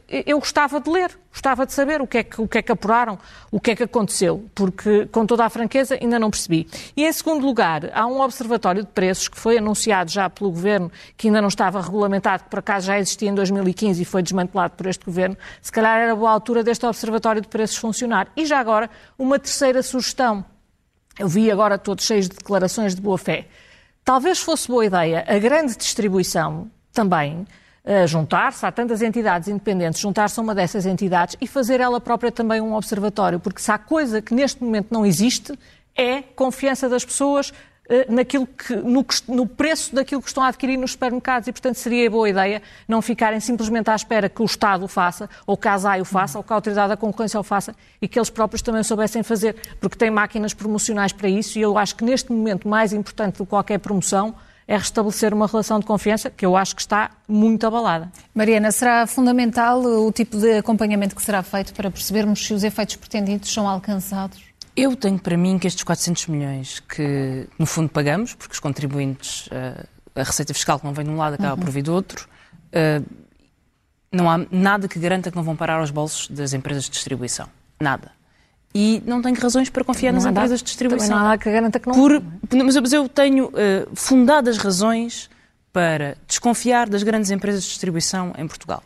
eu 0.08 0.38
gostava 0.38 0.80
de 0.80 0.88
ler, 0.88 1.18
gostava 1.32 1.66
de 1.66 1.72
saber 1.72 2.00
o 2.00 2.06
que, 2.06 2.18
é 2.18 2.22
que, 2.22 2.40
o 2.40 2.46
que 2.46 2.58
é 2.58 2.62
que 2.62 2.70
apuraram, 2.70 3.18
o 3.50 3.58
que 3.58 3.72
é 3.72 3.76
que 3.76 3.82
aconteceu, 3.82 4.48
porque, 4.54 5.06
com 5.06 5.26
toda 5.26 5.44
a 5.44 5.50
franqueza, 5.50 5.98
ainda 6.00 6.20
não 6.20 6.30
percebi. 6.30 6.68
E, 6.96 7.04
em 7.04 7.12
segundo 7.12 7.44
lugar, 7.44 7.90
há 7.92 8.06
um 8.06 8.20
observatório 8.20 8.82
de 8.82 8.88
preços 8.88 9.26
que 9.26 9.38
foi 9.38 9.58
anunciado 9.58 10.08
já 10.08 10.30
pelo 10.30 10.50
Governo, 10.50 10.90
que 11.16 11.26
ainda 11.26 11.40
não 11.40 11.48
estava 11.48 11.80
regulamentado, 11.80 12.44
que 12.44 12.50
por 12.50 12.60
acaso 12.60 12.86
já 12.86 12.98
existia 12.98 13.28
em 13.28 13.34
2015 13.34 14.00
e 14.00 14.04
foi 14.04 14.22
desmantelado 14.22 14.74
por 14.76 14.86
este 14.86 15.04
Governo. 15.04 15.36
Se 15.60 15.72
calhar 15.72 15.98
era 15.98 16.14
boa 16.14 16.30
altura 16.30 16.62
deste 16.62 16.86
observatório 16.86 17.42
de 17.42 17.48
preços 17.48 17.76
funcionar. 17.76 18.28
E 18.36 18.46
já 18.46 18.60
agora, 18.60 18.88
uma 19.18 19.38
terceira 19.38 19.82
sugestão. 19.82 20.44
Eu 21.18 21.28
vi 21.28 21.50
agora 21.50 21.76
todos 21.76 22.04
cheios 22.04 22.28
de 22.28 22.36
declarações 22.36 22.94
de 22.94 23.02
boa-fé. 23.02 23.48
Talvez 24.04 24.38
fosse 24.38 24.68
boa 24.68 24.86
ideia 24.86 25.24
a 25.26 25.38
grande 25.38 25.76
distribuição 25.76 26.70
também 26.92 27.46
juntar-se, 28.06 28.64
há 28.64 28.70
tantas 28.70 29.02
entidades 29.02 29.48
independentes, 29.48 30.00
juntar-se 30.00 30.38
a 30.38 30.42
uma 30.42 30.54
dessas 30.54 30.86
entidades 30.86 31.36
e 31.40 31.46
fazer 31.46 31.80
ela 31.80 32.00
própria 32.00 32.30
também 32.30 32.60
um 32.60 32.74
observatório, 32.74 33.40
porque 33.40 33.60
se 33.60 33.70
há 33.70 33.78
coisa 33.78 34.22
que 34.22 34.34
neste 34.34 34.62
momento 34.62 34.88
não 34.90 35.04
existe, 35.04 35.58
é 35.96 36.22
confiança 36.22 36.88
das 36.88 37.04
pessoas 37.04 37.52
eh, 37.92 38.06
naquilo 38.08 38.46
que, 38.46 38.76
no, 38.76 39.04
no, 39.26 39.46
preço 39.46 39.92
daquilo 39.92 40.22
que 40.22 40.28
estão 40.28 40.44
a 40.44 40.46
adquirir 40.46 40.76
nos 40.78 40.92
supermercados. 40.92 41.48
E, 41.48 41.52
portanto, 41.52 41.74
seria 41.74 42.08
boa 42.08 42.28
ideia 42.28 42.62
não 42.86 43.02
ficarem 43.02 43.40
simplesmente 43.40 43.90
à 43.90 43.96
espera 43.96 44.28
que 44.28 44.40
o 44.40 44.44
Estado 44.44 44.84
o 44.84 44.88
faça, 44.88 45.28
ou 45.44 45.56
que 45.56 45.66
a 45.66 45.74
ASAI 45.74 46.00
o 46.00 46.04
faça, 46.04 46.38
ou 46.38 46.44
que 46.44 46.52
a 46.52 46.56
Autoridade 46.56 46.90
da 46.90 46.96
Concorrência 46.96 47.40
o 47.40 47.42
faça 47.42 47.74
e 48.00 48.06
que 48.06 48.16
eles 48.16 48.30
próprios 48.30 48.62
também 48.62 48.84
soubessem 48.84 49.24
fazer, 49.24 49.56
porque 49.80 49.96
têm 49.96 50.08
máquinas 50.08 50.54
promocionais 50.54 51.12
para 51.12 51.28
isso. 51.28 51.58
E 51.58 51.62
eu 51.62 51.76
acho 51.76 51.96
que 51.96 52.04
neste 52.04 52.30
momento 52.30 52.68
mais 52.68 52.92
importante 52.92 53.38
do 53.38 53.44
que 53.44 53.50
qualquer 53.50 53.80
promoção 53.80 54.36
é 54.70 54.76
restabelecer 54.76 55.34
uma 55.34 55.48
relação 55.48 55.80
de 55.80 55.84
confiança 55.84 56.30
que 56.30 56.46
eu 56.46 56.56
acho 56.56 56.76
que 56.76 56.80
está 56.80 57.10
muito 57.26 57.66
abalada. 57.66 58.08
Mariana, 58.32 58.70
será 58.70 59.04
fundamental 59.04 59.82
o 59.82 60.12
tipo 60.12 60.38
de 60.38 60.58
acompanhamento 60.58 61.16
que 61.16 61.22
será 61.22 61.42
feito 61.42 61.74
para 61.74 61.90
percebermos 61.90 62.46
se 62.46 62.54
os 62.54 62.62
efeitos 62.62 62.94
pretendidos 62.94 63.52
são 63.52 63.68
alcançados? 63.68 64.40
Eu 64.76 64.94
tenho 64.94 65.18
para 65.18 65.36
mim 65.36 65.58
que 65.58 65.66
estes 65.66 65.82
400 65.82 66.28
milhões 66.28 66.78
que, 66.78 67.48
no 67.58 67.66
fundo, 67.66 67.88
pagamos, 67.88 68.32
porque 68.34 68.52
os 68.52 68.60
contribuintes, 68.60 69.48
eh, 69.50 69.84
a 70.14 70.22
receita 70.22 70.54
fiscal 70.54 70.78
que 70.78 70.86
não 70.86 70.94
vem 70.94 71.04
de 71.04 71.10
um 71.10 71.16
lado 71.16 71.34
acaba 71.34 71.54
uhum. 71.54 71.58
por 71.58 71.70
vir 71.70 71.82
do 71.82 71.92
outro, 71.92 72.28
eh, 72.70 73.02
não 74.12 74.30
há 74.30 74.38
nada 74.52 74.86
que 74.86 75.00
garanta 75.00 75.32
que 75.32 75.36
não 75.36 75.42
vão 75.42 75.56
parar 75.56 75.80
aos 75.80 75.90
bolsos 75.90 76.28
das 76.28 76.52
empresas 76.52 76.84
de 76.84 76.90
distribuição. 76.90 77.48
Nada 77.80 78.19
e 78.74 79.02
não 79.04 79.20
tenho 79.20 79.36
razões 79.36 79.68
para 79.68 79.82
confiar 79.82 80.12
nas 80.12 80.24
empresas 80.24 80.60
de 80.60 80.64
distribuição. 80.66 81.10
Não 81.10 81.16
há 81.16 81.22
nada 81.30 81.38
que 81.38 81.50
garanta 81.50 81.80
que 81.80 81.88
não. 81.88 81.94
Por, 81.94 82.22
mas 82.64 82.92
eu 82.92 83.08
tenho 83.08 83.46
uh, 83.46 83.50
fundadas 83.94 84.58
razões 84.58 85.28
para 85.72 86.16
desconfiar 86.26 86.88
das 86.88 87.02
grandes 87.02 87.30
empresas 87.30 87.64
de 87.64 87.70
distribuição 87.70 88.32
em 88.38 88.46
Portugal. 88.46 88.82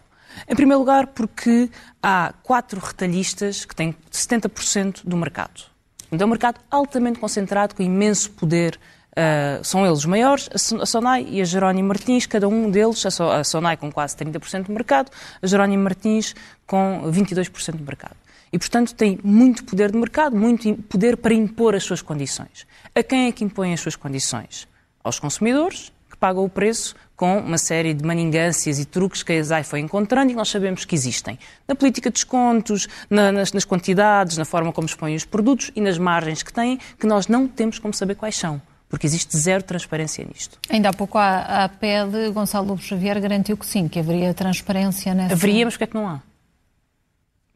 Em 0.48 0.54
primeiro 0.56 0.80
lugar, 0.80 1.08
porque 1.08 1.70
há 2.02 2.34
quatro 2.42 2.80
retalhistas 2.80 3.64
que 3.64 3.74
têm 3.74 3.94
70% 4.10 5.02
do 5.04 5.16
mercado. 5.16 5.62
Então, 6.10 6.24
é 6.24 6.26
um 6.26 6.30
mercado 6.30 6.60
altamente 6.70 7.18
concentrado, 7.18 7.74
com 7.74 7.82
imenso 7.82 8.30
poder. 8.32 8.78
Uh, 9.12 9.62
são 9.62 9.86
eles 9.86 9.98
os 9.98 10.06
maiores, 10.06 10.48
a 10.52 10.86
Sonai 10.86 11.24
e 11.30 11.40
a 11.40 11.44
Jerónimo 11.44 11.86
Martins, 11.86 12.26
cada 12.26 12.48
um 12.48 12.68
deles, 12.68 13.06
a 13.06 13.44
Sonai 13.44 13.76
com 13.76 13.92
quase 13.92 14.16
30% 14.16 14.64
do 14.64 14.72
mercado, 14.72 15.10
a 15.40 15.46
Jerónimo 15.46 15.84
Martins 15.84 16.34
com 16.66 17.02
22% 17.12 17.76
do 17.76 17.84
mercado 17.84 18.16
e, 18.54 18.58
portanto, 18.58 18.94
tem 18.94 19.18
muito 19.24 19.64
poder 19.64 19.90
de 19.90 19.98
mercado, 19.98 20.36
muito 20.36 20.72
poder 20.88 21.16
para 21.16 21.34
impor 21.34 21.74
as 21.74 21.82
suas 21.82 22.00
condições. 22.00 22.64
A 22.94 23.02
quem 23.02 23.26
é 23.26 23.32
que 23.32 23.42
impõe 23.42 23.74
as 23.74 23.80
suas 23.80 23.96
condições? 23.96 24.68
Aos 25.02 25.18
consumidores, 25.18 25.92
que 26.08 26.16
pagam 26.16 26.44
o 26.44 26.48
preço 26.48 26.94
com 27.16 27.38
uma 27.38 27.58
série 27.58 27.92
de 27.92 28.04
maningâncias 28.04 28.78
e 28.78 28.84
truques 28.84 29.24
que 29.24 29.32
a 29.32 29.34
ESAI 29.34 29.64
foi 29.64 29.80
encontrando 29.80 30.30
e 30.30 30.36
nós 30.36 30.48
sabemos 30.50 30.84
que 30.84 30.94
existem. 30.94 31.36
Na 31.66 31.74
política 31.74 32.10
de 32.10 32.14
descontos, 32.14 32.86
na, 33.10 33.32
nas, 33.32 33.52
nas, 33.52 33.64
quantidades, 33.64 34.38
na 34.38 34.44
forma 34.44 34.72
como 34.72 34.86
expõem 34.86 35.16
os 35.16 35.24
produtos 35.24 35.72
e 35.74 35.80
nas 35.80 35.98
margens 35.98 36.44
que 36.44 36.52
têm, 36.52 36.78
que 36.96 37.08
nós 37.08 37.26
não 37.26 37.48
temos 37.48 37.80
como 37.80 37.92
saber 37.92 38.14
quais 38.14 38.36
são. 38.36 38.62
Porque 38.88 39.04
existe 39.04 39.36
zero 39.36 39.64
transparência 39.64 40.24
nisto. 40.24 40.60
Ainda 40.70 40.90
há 40.90 40.92
pouco 40.92 41.18
a, 41.18 41.64
a 41.64 41.68
PED, 41.68 42.30
Gonçalo 42.32 42.68
Lobo 42.68 42.80
Xavier 42.80 43.20
garantiu 43.20 43.56
que 43.56 43.66
sim, 43.66 43.88
que 43.88 43.98
haveria 43.98 44.32
transparência 44.32 45.12
nessa... 45.12 45.34
Haveria, 45.34 45.64
mas 45.64 45.74
porquê 45.74 45.84
é 45.84 45.86
que 45.88 45.94
não 45.94 46.06
há? 46.06 46.22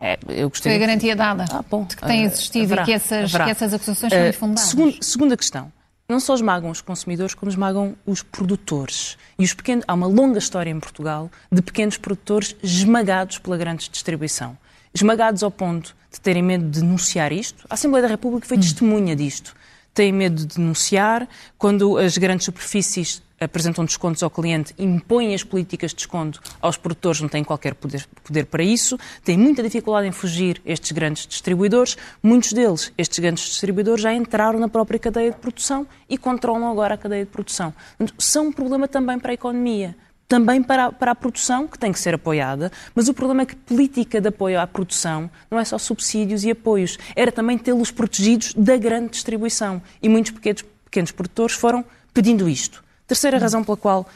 É, 0.00 0.18
eu 0.28 0.48
gostei 0.48 0.72
Foi 0.72 0.76
a 0.76 0.86
garantia 0.86 1.16
dada 1.16 1.44
ah, 1.50 1.64
bom, 1.68 1.84
de 1.84 1.96
que 1.96 2.06
tem 2.06 2.22
existido 2.22 2.64
haverá, 2.64 2.82
e 2.82 2.84
que 2.86 2.92
essas, 2.92 3.32
que 3.32 3.50
essas 3.50 3.74
acusações 3.74 4.12
são 4.12 4.22
uh, 4.22 4.28
infundadas. 4.28 4.70
Segundo, 4.70 5.04
segunda 5.04 5.36
questão 5.36 5.72
não 6.10 6.20
só 6.20 6.34
esmagam 6.34 6.70
os 6.70 6.80
consumidores, 6.80 7.34
como 7.34 7.50
esmagam 7.50 7.94
os 8.06 8.22
produtores. 8.22 9.18
E 9.38 9.44
os 9.44 9.52
pequenos, 9.52 9.84
há 9.86 9.92
uma 9.92 10.06
longa 10.06 10.38
história 10.38 10.70
em 10.70 10.80
Portugal 10.80 11.30
de 11.52 11.60
pequenos 11.60 11.98
produtores 11.98 12.56
esmagados 12.62 13.36
pela 13.36 13.58
grande 13.58 13.90
distribuição. 13.90 14.56
Esmagados 14.94 15.42
ao 15.42 15.50
ponto 15.50 15.94
de 16.10 16.18
terem 16.18 16.42
medo 16.42 16.64
de 16.64 16.80
denunciar 16.80 17.30
isto. 17.30 17.66
A 17.68 17.74
Assembleia 17.74 18.04
da 18.04 18.08
República 18.08 18.48
foi 18.48 18.56
hum. 18.56 18.60
testemunha 18.60 19.14
disto. 19.14 19.54
Têm 19.98 20.12
medo 20.12 20.36
de 20.36 20.46
denunciar. 20.46 21.28
Quando 21.58 21.98
as 21.98 22.16
grandes 22.16 22.44
superfícies 22.44 23.20
apresentam 23.40 23.84
descontos 23.84 24.22
ao 24.22 24.30
cliente, 24.30 24.72
impõem 24.78 25.34
as 25.34 25.42
políticas 25.42 25.90
de 25.90 25.96
desconto 25.96 26.40
aos 26.60 26.76
produtores, 26.76 27.20
não 27.20 27.28
têm 27.28 27.42
qualquer 27.42 27.74
poder, 27.74 28.06
poder, 28.22 28.46
para 28.46 28.62
isso, 28.62 28.96
têm 29.24 29.36
muita 29.36 29.60
dificuldade 29.60 30.06
em 30.06 30.12
fugir 30.12 30.62
estes 30.64 30.92
grandes 30.92 31.26
distribuidores. 31.26 31.96
Muitos 32.22 32.52
deles, 32.52 32.92
estes 32.96 33.18
grandes 33.18 33.42
distribuidores, 33.42 34.00
já 34.00 34.14
entraram 34.14 34.60
na 34.60 34.68
própria 34.68 35.00
cadeia 35.00 35.32
de 35.32 35.36
produção 35.36 35.84
e 36.08 36.16
controlam 36.16 36.70
agora 36.70 36.94
a 36.94 36.96
cadeia 36.96 37.24
de 37.24 37.30
produção. 37.32 37.74
São 38.16 38.46
um 38.46 38.52
problema 38.52 38.86
também 38.86 39.18
para 39.18 39.32
a 39.32 39.34
economia. 39.34 39.96
Também 40.28 40.62
para 40.62 40.84
a, 40.84 40.92
para 40.92 41.12
a 41.12 41.14
produção, 41.14 41.66
que 41.66 41.78
tem 41.78 41.90
que 41.90 41.98
ser 41.98 42.14
apoiada, 42.14 42.70
mas 42.94 43.08
o 43.08 43.14
problema 43.14 43.42
é 43.42 43.46
que 43.46 43.56
política 43.56 44.20
de 44.20 44.28
apoio 44.28 44.60
à 44.60 44.66
produção 44.66 45.30
não 45.50 45.58
é 45.58 45.64
só 45.64 45.78
subsídios 45.78 46.44
e 46.44 46.50
apoios, 46.50 46.98
era 47.16 47.32
também 47.32 47.56
tê-los 47.56 47.90
protegidos 47.90 48.52
da 48.52 48.76
grande 48.76 49.12
distribuição. 49.12 49.80
E 50.02 50.08
muitos 50.08 50.32
pequenos, 50.32 50.62
pequenos 50.84 51.12
produtores 51.12 51.56
foram 51.56 51.82
pedindo 52.12 52.46
isto. 52.46 52.84
Terceira 53.06 53.38
razão 53.38 53.64
pela 53.64 53.76
qual 53.78 54.02
uh, 54.02 54.06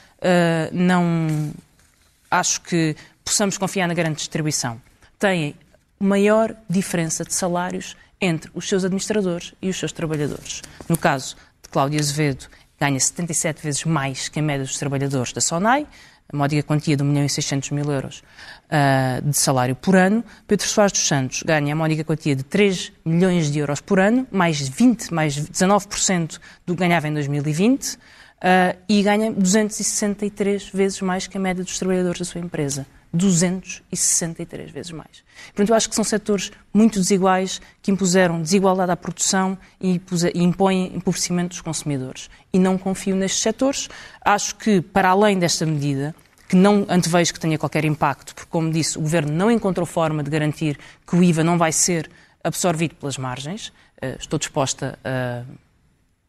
não 0.70 1.50
acho 2.30 2.60
que 2.60 2.94
possamos 3.24 3.56
confiar 3.56 3.88
na 3.88 3.94
grande 3.94 4.16
distribuição. 4.16 4.80
Têm 5.18 5.54
maior 5.98 6.54
diferença 6.68 7.24
de 7.24 7.32
salários 7.32 7.96
entre 8.20 8.50
os 8.54 8.68
seus 8.68 8.84
administradores 8.84 9.54
e 9.62 9.70
os 9.70 9.78
seus 9.78 9.92
trabalhadores. 9.92 10.62
No 10.88 10.96
caso 10.96 11.36
de 11.62 11.68
Cláudia 11.70 12.00
Azevedo, 12.00 12.48
ganha 12.82 12.98
77 12.98 13.62
vezes 13.62 13.84
mais 13.84 14.28
que 14.28 14.40
a 14.40 14.42
média 14.42 14.64
dos 14.64 14.76
trabalhadores 14.76 15.32
da 15.32 15.40
SONAI, 15.40 15.86
a 16.32 16.36
módica 16.36 16.64
quantia 16.64 16.96
de 16.96 17.02
1 17.04 17.06
milhão 17.06 17.24
e 17.24 17.28
600 17.28 17.70
mil 17.70 17.88
euros 17.88 18.24
uh, 18.66 19.22
de 19.22 19.36
salário 19.36 19.76
por 19.76 19.94
ano. 19.94 20.24
Pedro 20.48 20.66
Soares 20.66 20.92
dos 20.92 21.06
Santos 21.06 21.44
ganha 21.44 21.74
a 21.74 21.76
módica 21.76 22.02
quantia 22.02 22.34
de 22.34 22.42
3 22.42 22.92
milhões 23.04 23.52
de 23.52 23.60
euros 23.60 23.80
por 23.80 24.00
ano, 24.00 24.26
mais 24.32 24.68
20, 24.68 25.14
mais 25.14 25.36
19% 25.36 26.40
do 26.66 26.74
que 26.74 26.80
ganhava 26.80 27.06
em 27.06 27.14
2020 27.14 27.94
uh, 27.94 27.98
e 28.88 29.00
ganha 29.04 29.30
263 29.30 30.70
vezes 30.70 31.00
mais 31.02 31.28
que 31.28 31.36
a 31.36 31.40
média 31.40 31.62
dos 31.62 31.78
trabalhadores 31.78 32.18
da 32.18 32.24
sua 32.24 32.40
empresa. 32.40 32.84
263 33.12 34.70
vezes 34.70 34.90
mais. 34.90 35.22
Portanto, 35.46 35.68
eu 35.68 35.74
acho 35.74 35.88
que 35.88 35.94
são 35.94 36.04
setores 36.04 36.50
muito 36.72 36.98
desiguais 36.98 37.60
que 37.82 37.90
impuseram 37.90 38.40
desigualdade 38.40 38.90
à 38.90 38.96
produção 38.96 39.58
e, 39.80 40.00
impõem 40.34 40.94
empobrecimento 40.94 41.50
dos 41.50 41.60
consumidores. 41.60 42.30
E 42.52 42.58
não 42.58 42.78
confio 42.78 43.14
nestes 43.14 43.42
setores. 43.42 43.88
Acho 44.24 44.56
que, 44.56 44.80
para 44.80 45.10
além 45.10 45.38
desta 45.38 45.66
medida, 45.66 46.14
que 46.48 46.56
não 46.56 46.86
antevejo 46.88 47.32
que 47.32 47.40
tenha 47.40 47.58
qualquer 47.58 47.84
impacto, 47.84 48.34
porque, 48.34 48.50
como 48.50 48.70
disse, 48.70 48.98
o 48.98 49.02
Governo 49.02 49.32
não 49.32 49.50
encontrou 49.50 49.86
forma 49.86 50.22
de 50.22 50.30
garantir 50.30 50.78
que 51.06 51.16
o 51.16 51.22
IVA 51.22 51.44
não 51.44 51.58
vai 51.58 51.72
ser 51.72 52.10
absorvido 52.42 52.94
pelas 52.94 53.18
margens. 53.18 53.72
Ah, 54.00 54.16
estou 54.18 54.38
disposta 54.38 54.98
a 55.04 55.44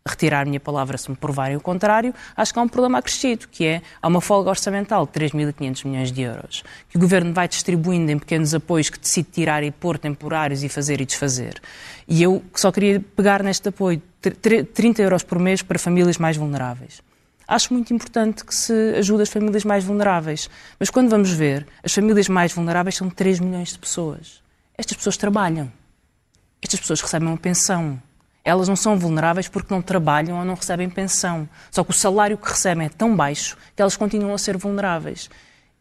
retirar 0.05 0.41
a 0.41 0.45
minha 0.45 0.60
palavra 0.60 0.98
se 0.98 1.10
me 1.10 1.15
provarem 1.15 1.55
o 1.55 1.62
contrário, 1.62 2.13
acho 2.36 2.51
que 2.51 2.60
há 2.60 2.62
um 2.62 2.67
problema 2.67 2.98
acrescido, 2.98 3.48
que 3.48 3.65
é 3.65 3.81
há 4.01 4.07
uma 4.07 4.19
folga 4.19 4.50
orçamental 4.50 5.05
de 5.05 5.13
3.500 5.13 5.86
milhões 5.86 6.12
de 6.12 6.22
euros, 6.22 6.63
que 6.89 6.98
o 6.98 7.00
Governo 7.00 7.33
vai 7.33 7.48
distribuindo 7.48 8.12
em 8.12 8.19
pequenos 8.19 8.53
apoios 8.53 8.89
que 8.89 9.00
decide 9.00 9.29
tirar 9.31 9.63
e 9.63 9.72
pôr 9.72 9.98
temporários 9.98 10.62
e 10.62 10.67
fazer 10.67 11.00
e 11.00 11.05
desfazer. 11.05 11.62
E 12.05 12.22
eu 12.22 12.43
só 12.53 12.69
queria 12.69 13.00
pegar 13.15 13.41
neste 13.41 13.69
apoio 13.69 14.01
30 14.74 15.01
euros 15.01 15.24
por 15.24 15.39
mês 15.39 15.62
para 15.62 15.79
famílias 15.79 16.17
mais 16.17 16.36
vulneráveis. 16.36 17.01
Acho 17.48 17.74
muito 17.74 17.93
importante 17.93 18.43
que 18.43 18.53
se 18.53 18.95
ajude 18.98 19.24
as 19.24 19.29
famílias 19.29 19.63
mais 19.63 19.86
vulneráveis, 19.86 20.50
mas 20.77 20.89
quando 20.89 21.10
vamos 21.10 21.31
ver, 21.31 21.65
as 21.81 21.93
famílias 21.93 22.27
mais 22.27 22.51
vulneráveis 22.51 22.95
são 22.95 23.10
3 23.10 23.39
milhões 23.39 23.72
de 23.72 23.79
pessoas. 23.79 24.41
Estas 24.77 24.98
pessoas 24.98 25.15
trabalham. 25.15 25.72
Estas 26.62 26.79
pessoas 26.79 27.00
recebem 27.00 27.27
uma 27.29 27.38
pensão 27.38 28.01
elas 28.43 28.67
não 28.67 28.75
são 28.75 28.97
vulneráveis 28.97 29.47
porque 29.47 29.73
não 29.73 29.81
trabalham 29.81 30.38
ou 30.38 30.45
não 30.45 30.55
recebem 30.55 30.89
pensão. 30.89 31.47
Só 31.71 31.83
que 31.83 31.91
o 31.91 31.93
salário 31.93 32.38
que 32.38 32.50
recebem 32.50 32.88
é 32.88 32.89
tão 32.89 33.15
baixo 33.15 33.57
que 33.75 33.81
elas 33.81 33.95
continuam 33.95 34.33
a 34.33 34.38
ser 34.38 34.57
vulneráveis. 34.57 35.29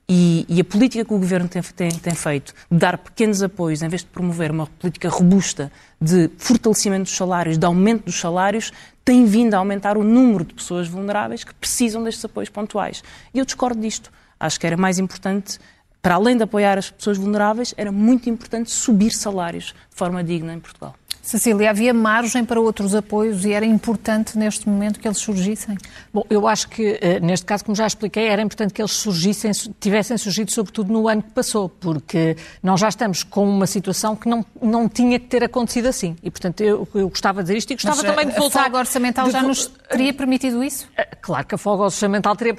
E, 0.08 0.44
e 0.48 0.60
a 0.60 0.64
política 0.64 1.04
que 1.04 1.14
o 1.14 1.18
governo 1.18 1.48
tem, 1.48 1.62
tem, 1.62 1.90
tem, 1.90 2.14
feito 2.14 2.52
de 2.70 2.78
dar 2.78 2.98
pequenos 2.98 3.42
apoios, 3.42 3.82
em 3.82 3.88
vez 3.88 4.02
de 4.02 4.08
promover 4.08 4.50
uma 4.50 4.66
política 4.66 5.08
robusta 5.08 5.72
de 6.00 6.28
fortalecimento 6.36 7.04
dos 7.04 7.16
salários, 7.16 7.56
de 7.56 7.64
aumento 7.64 8.04
dos 8.04 8.18
salários, 8.18 8.72
tem 9.04 9.24
vindo 9.24 9.54
a 9.54 9.58
aumentar 9.58 9.96
o 9.96 10.04
número 10.04 10.44
de 10.44 10.54
pessoas 10.54 10.86
vulneráveis 10.86 11.44
que 11.44 11.54
precisam 11.54 12.02
destes 12.02 12.24
apoios 12.24 12.50
pontuais. 12.50 13.02
E 13.32 13.38
eu 13.38 13.44
discordo 13.44 13.80
disto. 13.80 14.12
Acho 14.38 14.58
que 14.58 14.66
era 14.66 14.76
mais 14.76 14.98
importante, 14.98 15.58
para 16.02 16.16
além 16.16 16.36
de 16.36 16.42
apoiar 16.42 16.76
as 16.76 16.90
pessoas 16.90 17.16
vulneráveis, 17.16 17.72
era 17.76 17.92
muito 17.92 18.28
importante 18.28 18.70
subir 18.70 19.12
salários 19.12 19.66
de 19.88 19.96
forma 19.96 20.22
digna 20.22 20.52
em 20.52 20.58
Portugal. 20.58 20.96
Cecília, 21.22 21.70
havia 21.70 21.94
margem 21.94 22.44
para 22.44 22.60
outros 22.60 22.96
apoios 22.96 23.44
e 23.44 23.52
era 23.52 23.64
importante 23.64 24.36
neste 24.36 24.68
momento 24.68 24.98
que 24.98 25.06
eles 25.06 25.18
surgissem? 25.18 25.78
Bom, 26.12 26.24
eu 26.28 26.48
acho 26.48 26.68
que, 26.68 26.98
eh, 27.00 27.20
neste 27.20 27.46
caso, 27.46 27.64
como 27.64 27.76
já 27.76 27.86
expliquei, 27.86 28.26
era 28.26 28.42
importante 28.42 28.74
que 28.74 28.82
eles 28.82 28.90
surgissem, 28.90 29.52
tivessem 29.78 30.18
surgido 30.18 30.50
sobretudo 30.50 30.92
no 30.92 31.06
ano 31.06 31.22
que 31.22 31.30
passou, 31.30 31.68
porque 31.68 32.36
nós 32.60 32.80
já 32.80 32.88
estamos 32.88 33.22
com 33.22 33.48
uma 33.48 33.68
situação 33.68 34.16
que 34.16 34.28
não, 34.28 34.44
não 34.60 34.88
tinha 34.88 35.16
que 35.20 35.26
ter 35.26 35.44
acontecido 35.44 35.86
assim. 35.86 36.16
E, 36.24 36.28
portanto, 36.30 36.60
eu, 36.60 36.88
eu 36.92 37.08
gostava 37.08 37.40
de 37.40 37.46
dizer 37.46 37.58
isto 37.58 37.70
e 37.70 37.74
gostava 37.76 38.02
Mas 38.02 38.04
também 38.04 38.26
de 38.26 38.36
voltar... 38.36 38.58
a 38.58 38.62
folga 38.64 38.78
orçamental 38.78 39.26
de... 39.26 39.32
já 39.32 39.42
nos 39.42 39.66
teria 39.88 40.12
permitido 40.12 40.64
isso? 40.64 40.88
Eh, 40.96 41.08
claro 41.20 41.46
que 41.46 41.54
a 41.54 41.58
folga 41.58 41.84
orçamental 41.84 42.34
teria 42.34 42.54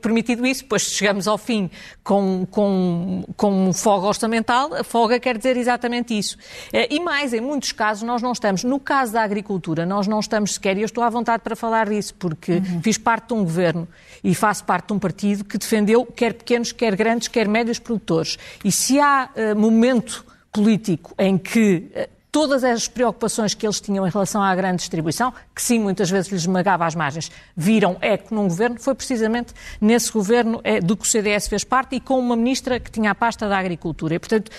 permitido 0.00 0.46
isso, 0.46 0.64
pois 0.64 0.82
chegamos 0.82 1.28
ao 1.28 1.36
fim 1.36 1.70
com, 2.02 2.46
com, 2.50 3.24
com 3.36 3.72
folga 3.74 4.06
orçamental, 4.06 4.72
a 4.72 4.82
folga 4.82 5.20
quer 5.20 5.36
dizer 5.36 5.58
exatamente 5.58 6.16
isso. 6.16 6.38
Eh, 6.72 6.94
e 6.94 6.98
mais, 6.98 7.34
em 7.34 7.42
muitos 7.42 7.72
casos, 7.72 8.05
nós 8.06 8.22
não 8.22 8.32
estamos. 8.32 8.64
No 8.64 8.80
caso 8.80 9.12
da 9.12 9.22
agricultura, 9.22 9.84
nós 9.84 10.06
não 10.06 10.20
estamos 10.20 10.54
sequer, 10.54 10.76
e 10.76 10.80
eu 10.80 10.86
estou 10.86 11.04
à 11.04 11.10
vontade 11.10 11.42
para 11.42 11.54
falar 11.54 11.88
disso, 11.88 12.14
porque 12.14 12.52
uhum. 12.52 12.82
fiz 12.82 12.96
parte 12.96 13.28
de 13.28 13.34
um 13.34 13.44
governo 13.44 13.86
e 14.22 14.34
faço 14.34 14.64
parte 14.64 14.88
de 14.88 14.92
um 14.94 14.98
partido 14.98 15.44
que 15.44 15.58
defendeu 15.58 16.06
quer 16.06 16.32
pequenos, 16.34 16.72
quer 16.72 16.96
grandes, 16.96 17.28
quer 17.28 17.48
médios 17.48 17.78
produtores. 17.78 18.38
E 18.64 18.72
se 18.72 18.98
há 19.00 19.28
uh, 19.34 19.58
momento 19.58 20.24
político 20.52 21.14
em 21.18 21.36
que 21.36 21.90
uh, 21.94 22.16
todas 22.36 22.64
as 22.64 22.86
preocupações 22.86 23.54
que 23.54 23.66
eles 23.66 23.80
tinham 23.80 24.06
em 24.06 24.10
relação 24.10 24.42
à 24.42 24.54
grande 24.54 24.76
distribuição, 24.76 25.32
que 25.54 25.62
sim, 25.62 25.78
muitas 25.78 26.10
vezes 26.10 26.30
lhes 26.30 26.42
esmagava 26.42 26.84
as 26.84 26.94
margens, 26.94 27.30
viram 27.56 27.96
eco 28.00 28.34
num 28.34 28.46
governo, 28.46 28.78
foi 28.78 28.94
precisamente 28.94 29.54
nesse 29.80 30.12
governo 30.12 30.60
é, 30.62 30.78
do 30.78 30.96
que 30.96 31.04
o 31.04 31.08
CDS 31.08 31.48
fez 31.48 31.64
parte 31.64 31.96
e 31.96 32.00
com 32.00 32.18
uma 32.18 32.36
ministra 32.36 32.78
que 32.78 32.90
tinha 32.90 33.10
a 33.10 33.14
pasta 33.14 33.48
da 33.48 33.58
agricultura. 33.58 34.16
E, 34.16 34.18
portanto, 34.18 34.50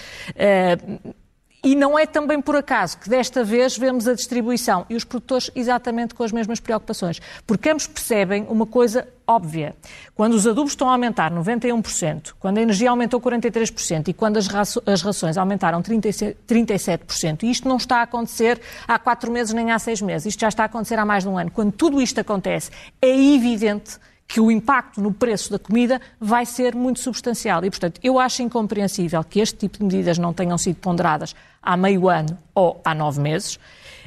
e 1.64 1.76
não 1.76 1.98
é 1.98 2.06
também 2.06 2.40
por 2.40 2.56
acaso 2.56 2.98
que 2.98 3.10
desta 3.10 3.44
vez 3.44 3.78
vemos 3.78 4.08
a 4.08 4.14
distribuição 4.14 4.86
e 4.90 4.96
os 4.96 5.04
produtores 5.04 5.50
exatamente 5.56 6.14
com 6.14 6.24
as 6.24 6.32
mesmas 6.32 6.60
preocupações. 6.60 7.20
Porque 7.46 7.70
ambos 7.70 7.88
percebem 7.88 8.46
uma 8.48 8.66
coisa 8.66 9.08
óbvia. 9.26 9.76
Quando 10.16 10.34
os 10.34 10.48
adubos 10.48 10.72
estão 10.72 10.88
a 10.88 10.94
aumentar 10.94 11.32
91%, 11.32 12.34
quando 12.40 12.60
a 12.60 12.62
energia 12.62 12.90
aumentou 12.90 13.20
43% 13.20 14.08
e 14.08 14.14
quando 14.14 14.38
as, 14.38 14.48
as 14.86 15.02
rações 15.02 15.38
aumentaram 15.38 15.82
37%, 15.82 17.44
e 17.44 17.52
isto 17.52 17.68
não 17.68 17.78
está 17.78 17.98
a 17.98 18.02
acontecer 18.04 18.62
há 18.88 18.98
quatro 18.98 19.32
meses 19.32 19.54
nem 19.54 19.72
há 19.72 19.80
seis 19.80 20.02
meses, 20.02 20.28
isto 20.28 20.40
já 20.40 20.48
está 20.48 20.64
a 20.64 20.68
acontecer 20.68 20.98
há 20.98 21.06
mais 21.06 21.24
de 21.24 21.30
um 21.30 21.38
ano. 21.38 21.52
Quando 21.52 21.72
tudo 21.72 22.02
isto 22.02 22.20
acontece, 22.22 22.72
é 23.02 23.10
evidente 23.10 24.00
que 24.28 24.42
o 24.42 24.52
impacto 24.52 25.02
no 25.02 25.14
preço 25.14 25.52
da 25.52 25.58
comida 25.58 26.02
vai 26.20 26.46
ser 26.46 26.76
muito 26.76 27.00
substancial. 27.00 27.64
E, 27.64 27.70
portanto, 27.70 28.00
eu 28.04 28.20
acho 28.20 28.42
incompreensível 28.42 29.24
que 29.24 29.40
este 29.40 29.58
tipo 29.58 29.78
de 29.78 29.86
medidas 29.86 30.18
não 30.18 30.34
tenham 30.34 30.58
sido 30.58 30.76
ponderadas 30.76 31.34
há 31.62 31.78
meio 31.78 32.10
ano 32.10 32.38
ou 32.54 32.82
há 32.84 32.94
nove 32.94 33.22
meses. 33.22 33.58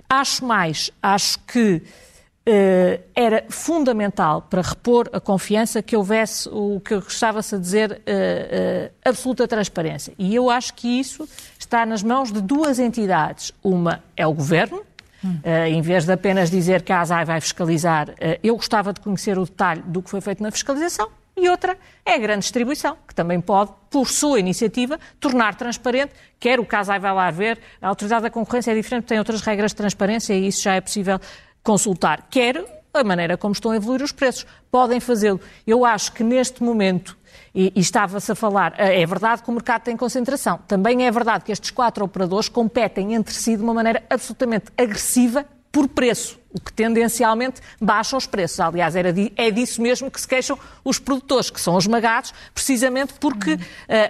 Acho 0.08 0.44
mais, 0.44 0.90
acho 1.02 1.38
que 1.40 1.82
eh, 2.44 3.00
era 3.14 3.44
fundamental 3.48 4.42
para 4.42 4.62
repor 4.62 5.08
a 5.12 5.20
confiança 5.20 5.82
que 5.82 5.94
houvesse 5.94 6.48
o 6.50 6.80
que 6.80 6.94
gostava-se 6.96 7.54
a 7.54 7.58
dizer 7.58 8.02
eh, 8.06 8.90
eh, 9.04 9.08
absoluta 9.08 9.46
transparência. 9.46 10.14
E 10.18 10.34
eu 10.34 10.50
acho 10.50 10.74
que 10.74 10.88
isso 10.88 11.28
está 11.58 11.84
nas 11.84 12.02
mãos 12.02 12.32
de 12.32 12.40
duas 12.40 12.78
entidades. 12.78 13.52
Uma 13.62 14.02
é 14.16 14.26
o 14.26 14.32
Governo, 14.32 14.82
Uh, 15.22 15.66
em 15.66 15.82
vez 15.82 16.04
de 16.04 16.12
apenas 16.12 16.50
dizer 16.50 16.82
que 16.82 16.92
a 16.92 17.00
ASAI 17.00 17.24
vai 17.24 17.40
fiscalizar, 17.40 18.10
uh, 18.10 18.14
eu 18.42 18.56
gostava 18.56 18.92
de 18.92 19.00
conhecer 19.00 19.38
o 19.38 19.44
detalhe 19.44 19.82
do 19.82 20.02
que 20.02 20.08
foi 20.08 20.20
feito 20.20 20.42
na 20.42 20.50
fiscalização. 20.50 21.10
E 21.36 21.48
outra 21.48 21.78
é 22.04 22.14
a 22.14 22.18
grande 22.18 22.40
distribuição, 22.40 22.96
que 23.06 23.14
também 23.14 23.40
pode, 23.40 23.72
por 23.90 24.08
sua 24.08 24.38
iniciativa, 24.38 24.98
tornar 25.18 25.54
transparente, 25.54 26.12
quer 26.38 26.60
o 26.60 26.66
caso 26.66 26.90
vai 26.98 27.12
lá 27.12 27.30
ver, 27.30 27.58
a 27.80 27.88
autoridade 27.88 28.22
da 28.22 28.30
concorrência 28.30 28.72
é 28.72 28.74
diferente, 28.74 29.04
tem 29.04 29.18
outras 29.18 29.40
regras 29.40 29.70
de 29.70 29.76
transparência 29.76 30.34
e 30.34 30.48
isso 30.48 30.62
já 30.62 30.74
é 30.74 30.80
possível 30.80 31.18
consultar, 31.62 32.26
quer 32.28 32.62
a 32.92 33.04
maneira 33.04 33.37
como 33.37 33.52
estão 33.52 33.70
a 33.70 33.76
evoluir 33.76 34.02
os 34.02 34.12
preços. 34.12 34.47
Podem 34.70 35.00
fazê-lo. 35.00 35.40
Eu 35.66 35.85
acho 35.85 36.12
que 36.12 36.23
neste 36.23 36.62
momento 36.62 37.16
e, 37.54 37.73
e 37.75 37.80
estava-se 37.80 38.30
a 38.30 38.35
falar, 38.35 38.75
eh, 38.78 39.02
é 39.02 39.06
verdade 39.06 39.42
que 39.42 39.50
o 39.50 39.52
mercado 39.52 39.82
tem 39.82 39.97
concentração. 39.97 40.59
Também 40.68 41.06
é 41.06 41.11
verdade 41.11 41.44
que 41.44 41.52
estes 41.52 41.70
quatro 41.70 42.04
operadores 42.04 42.49
competem 42.49 43.14
entre 43.14 43.35
si 43.35 43.56
de 43.56 43.62
uma 43.62 43.75
maneira 43.75 44.02
absolutamente 44.09 44.66
agressiva 44.76 45.44
por 45.73 45.88
preço, 45.88 46.38
o 46.52 46.61
que 46.61 46.73
tendencialmente 46.73 47.61
baixa 47.80 48.16
os 48.16 48.26
preços. 48.26 48.59
Aliás, 48.59 48.97
era 48.97 49.14
é 49.37 49.50
disso 49.50 49.80
mesmo 49.80 50.11
que 50.11 50.20
se 50.20 50.26
queixam 50.26 50.59
os 50.85 50.99
produtores, 50.99 51.49
que 51.49 51.61
são 51.61 51.78
esmagados, 51.78 52.35
precisamente 52.52 53.14
porque 53.20 53.54
uh, 53.54 53.59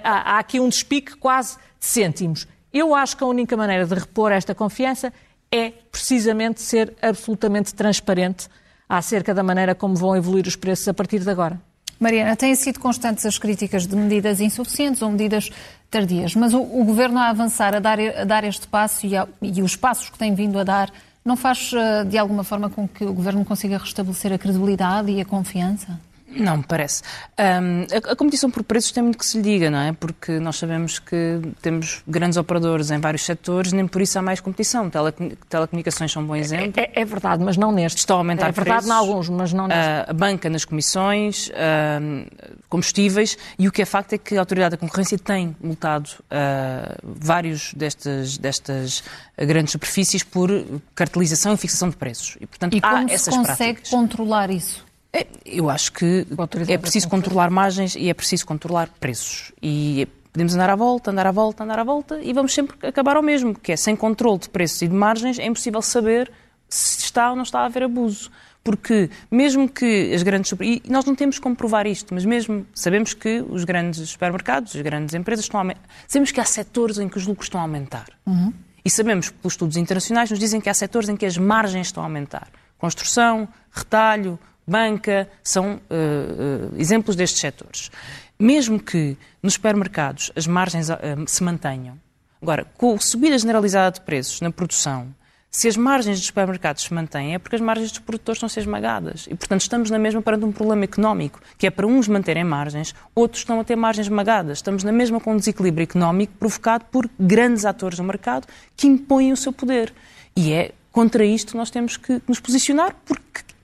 há, 0.02 0.37
há 0.37 0.38
aqui 0.38 0.58
um 0.58 0.68
despique 0.68 1.16
quase 1.16 1.56
de 1.78 1.87
cêntimos. 1.87 2.46
Eu 2.72 2.94
acho 2.94 3.16
que 3.16 3.25
a 3.25 3.26
única 3.26 3.56
maneira 3.56 3.84
de 3.84 3.94
repor 3.94 4.32
esta 4.32 4.54
confiança 4.54 5.12
é 5.52 5.70
precisamente 5.90 6.62
ser 6.62 6.94
absolutamente 7.02 7.75
transparente 7.75 8.49
acerca 8.90 9.32
da 9.32 9.42
maneira 9.42 9.73
como 9.75 9.94
vão 9.94 10.16
evoluir 10.16 10.47
os 10.49 10.56
preços 10.56 10.88
a 10.88 10.92
partir 10.92 11.20
de 11.20 11.30
agora. 11.30 11.61
Mariana, 12.00 12.35
têm 12.35 12.54
sido 12.54 12.80
constantes 12.80 13.25
as 13.25 13.38
críticas 13.38 13.87
de 13.87 13.94
medidas 13.94 14.40
insuficientes 14.40 15.00
ou 15.02 15.11
medidas 15.11 15.50
tardias, 15.90 16.35
mas 16.35 16.54
o, 16.54 16.61
o 16.61 16.85
Governo 16.85 17.18
a 17.18 17.28
avançar, 17.28 17.76
a 17.76 17.78
dar, 17.78 18.00
a 18.00 18.25
dar 18.25 18.42
este 18.42 18.66
passo 18.66 19.06
e, 19.06 19.16
a, 19.16 19.28
e 19.40 19.62
os 19.62 19.76
passos 19.76 20.09
que 20.09 20.18
tem 20.18 20.35
vindo 20.35 20.59
a 20.59 20.64
dar, 20.64 20.90
não 21.23 21.37
faz 21.37 21.73
eh, 21.75 22.04
de 22.04 22.16
alguma 22.16 22.42
forma 22.42 22.70
com 22.70 22.88
que 22.88 23.04
o 23.04 23.12
Governo 23.12 23.44
consiga 23.44 23.76
restabelecer 23.76 24.32
a 24.32 24.38
credibilidade 24.38 25.11
e 25.11 25.20
a 25.20 25.25
confiança? 25.25 26.00
Não, 26.30 26.58
me 26.58 26.62
parece. 26.62 27.02
Um, 27.38 27.87
a, 27.92 28.12
a, 28.12 28.16
competição 28.16 28.50
por 28.50 28.62
preços 28.62 28.92
tem 28.92 29.02
muito 29.02 29.18
que 29.18 29.26
se 29.26 29.37
lhe 29.38 29.42
diga, 29.42 29.70
não 29.70 29.78
é? 29.78 29.92
Porque 29.92 30.38
nós 30.38 30.56
sabemos 30.56 30.99
que 30.99 31.40
temos 31.60 32.02
grandes 32.06 32.37
operadores 32.37 32.90
em 32.90 32.99
vários 32.99 33.25
setores, 33.25 33.72
nem 33.72 33.87
por 33.87 34.00
isso 34.00 34.18
há 34.18 34.22
mais 34.22 34.40
competição. 34.40 34.88
Tele, 34.88 35.12
telecomunicações 35.49 36.12
são 36.12 36.22
um 36.22 36.26
bom 36.26 36.37
exemplo. 36.37 36.80
É, 36.80 37.00
é, 37.00 37.04
verdade, 37.04 37.42
mas 37.42 37.56
não 37.56 37.72
neste. 37.72 37.99
Estão 37.99 38.16
a 38.16 38.20
aumentar 38.20 38.49
É 38.49 38.52
verdade 38.52 38.87
preços, 38.87 38.90
em 38.90 38.92
alguns, 38.92 39.28
mas 39.28 39.52
não 39.52 39.66
neste. 39.66 39.80
A, 39.80 40.06
a 40.08 40.12
banca 40.12 40.49
nas 40.49 40.64
comissões, 40.64 41.49
uh, 41.49 42.60
combustíveis, 42.68 43.37
e 43.58 43.66
o 43.66 43.72
que 43.72 43.82
é 43.82 43.84
facto 43.84 44.12
é 44.12 44.18
que 44.18 44.37
a 44.37 44.40
Autoridade 44.40 44.72
da 44.72 44.76
Concorrência 44.76 45.18
tem 45.18 45.56
multado 45.60 46.10
uh, 46.10 46.96
vários 47.02 47.75
destas, 47.75 48.38
destas 48.38 49.02
grandes 49.37 49.72
superfícies 49.72 50.22
por 50.22 50.49
cartelização 50.94 51.54
e 51.54 51.56
fixação 51.56 51.88
de 51.88 51.96
preços. 51.96 52.37
E, 52.40 52.46
portanto, 52.46 52.76
e 52.76 52.80
como 52.80 52.96
há 52.96 53.02
essas 53.04 53.34
se 53.34 53.40
consegue 53.40 53.56
práticas. 53.56 53.90
controlar 53.90 54.50
isso? 54.50 54.89
É, 55.12 55.26
eu 55.44 55.68
acho 55.68 55.92
que 55.92 56.26
é 56.68 56.78
preciso 56.78 57.08
controlar 57.08 57.50
margens 57.50 57.96
e 57.96 58.08
é 58.08 58.14
preciso 58.14 58.46
controlar 58.46 58.88
preços. 59.00 59.52
E 59.60 60.06
podemos 60.32 60.54
andar 60.54 60.70
à 60.70 60.76
volta, 60.76 61.10
andar 61.10 61.26
à 61.26 61.32
volta, 61.32 61.64
andar 61.64 61.78
à 61.78 61.84
volta 61.84 62.20
e 62.22 62.32
vamos 62.32 62.54
sempre 62.54 62.76
acabar 62.86 63.16
ao 63.16 63.22
mesmo, 63.22 63.54
que 63.54 63.72
é 63.72 63.76
sem 63.76 63.96
controle 63.96 64.38
de 64.38 64.48
preços 64.48 64.82
e 64.82 64.88
de 64.88 64.94
margens 64.94 65.38
é 65.38 65.46
impossível 65.46 65.82
saber 65.82 66.30
se 66.68 67.00
está 67.00 67.30
ou 67.30 67.36
não 67.36 67.42
está 67.42 67.60
a 67.60 67.66
haver 67.66 67.82
abuso. 67.82 68.30
Porque 68.62 69.08
mesmo 69.30 69.66
que 69.68 70.12
as 70.14 70.22
grandes... 70.22 70.52
E 70.60 70.82
nós 70.86 71.06
não 71.06 71.14
temos 71.14 71.38
como 71.38 71.56
provar 71.56 71.86
isto, 71.86 72.12
mas 72.12 72.26
mesmo 72.26 72.66
sabemos 72.74 73.14
que 73.14 73.42
os 73.48 73.64
grandes 73.64 74.10
supermercados, 74.10 74.76
as 74.76 74.82
grandes 74.82 75.14
empresas 75.14 75.46
estão 75.46 75.58
a 75.58 75.62
aumentar. 75.62 75.88
Sabemos 76.06 76.30
que 76.30 76.40
há 76.40 76.44
setores 76.44 76.98
em 76.98 77.08
que 77.08 77.16
os 77.16 77.26
lucros 77.26 77.46
estão 77.46 77.58
a 77.58 77.64
aumentar. 77.64 78.06
Uhum. 78.26 78.52
E 78.84 78.90
sabemos 78.90 79.30
que 79.30 79.38
pelos 79.38 79.54
estudos 79.54 79.78
internacionais 79.78 80.30
nos 80.30 80.38
dizem 80.38 80.60
que 80.60 80.68
há 80.68 80.74
setores 80.74 81.08
em 81.08 81.16
que 81.16 81.24
as 81.24 81.38
margens 81.38 81.86
estão 81.86 82.02
a 82.02 82.06
aumentar. 82.06 82.48
Construção, 82.76 83.48
retalho, 83.72 84.38
banca, 84.70 85.28
são 85.42 85.74
uh, 85.74 85.78
uh, 85.78 86.78
exemplos 86.78 87.16
destes 87.16 87.40
setores. 87.40 87.90
Mesmo 88.38 88.78
que 88.80 89.16
nos 89.42 89.54
supermercados 89.54 90.32
as 90.34 90.46
margens 90.46 90.88
uh, 90.88 90.94
se 91.26 91.42
mantenham, 91.42 91.98
agora, 92.40 92.64
com 92.76 92.94
a 92.94 92.98
subida 92.98 93.36
generalizada 93.36 93.92
de 93.92 94.00
preços 94.00 94.40
na 94.40 94.50
produção, 94.50 95.14
se 95.52 95.66
as 95.66 95.76
margens 95.76 96.18
dos 96.18 96.26
supermercados 96.26 96.84
se 96.84 96.94
mantêm, 96.94 97.34
é 97.34 97.38
porque 97.38 97.56
as 97.56 97.60
margens 97.60 97.90
dos 97.90 97.98
produtores 97.98 98.36
estão 98.36 98.46
a 98.46 98.50
ser 98.50 98.60
esmagadas. 98.60 99.26
E, 99.28 99.34
portanto, 99.34 99.62
estamos 99.62 99.90
na 99.90 99.98
mesma 99.98 100.22
perante 100.22 100.44
um 100.44 100.52
problema 100.52 100.84
económico, 100.84 101.40
que 101.58 101.66
é 101.66 101.70
para 101.70 101.88
uns 101.88 102.06
manterem 102.06 102.44
margens, 102.44 102.94
outros 103.16 103.40
estão 103.40 103.58
a 103.58 103.64
ter 103.64 103.74
margens 103.74 104.06
esmagadas. 104.06 104.58
Estamos 104.58 104.84
na 104.84 104.92
mesma 104.92 105.18
com 105.18 105.32
um 105.32 105.36
desequilíbrio 105.36 105.82
económico 105.82 106.34
provocado 106.38 106.84
por 106.84 107.10
grandes 107.18 107.64
atores 107.64 107.98
do 107.98 108.04
mercado 108.04 108.46
que 108.76 108.86
impõem 108.86 109.32
o 109.32 109.36
seu 109.36 109.52
poder. 109.52 109.92
E 110.36 110.52
é 110.52 110.70
contra 110.92 111.24
isto 111.24 111.52
que 111.52 111.58
nós 111.58 111.70
temos 111.70 111.96
que 111.96 112.22
nos 112.28 112.38
posicionar, 112.38 112.94
porque 113.04 113.22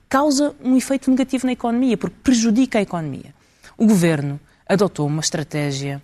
causa 0.09 0.55
um 0.63 0.75
efeito 0.75 1.09
negativo 1.09 1.45
na 1.45 1.53
economia, 1.53 1.97
porque 1.97 2.15
prejudica 2.23 2.79
a 2.79 2.81
economia. 2.81 3.33
O 3.77 3.85
governo 3.85 4.39
adotou 4.67 5.07
uma 5.07 5.21
estratégia. 5.21 6.01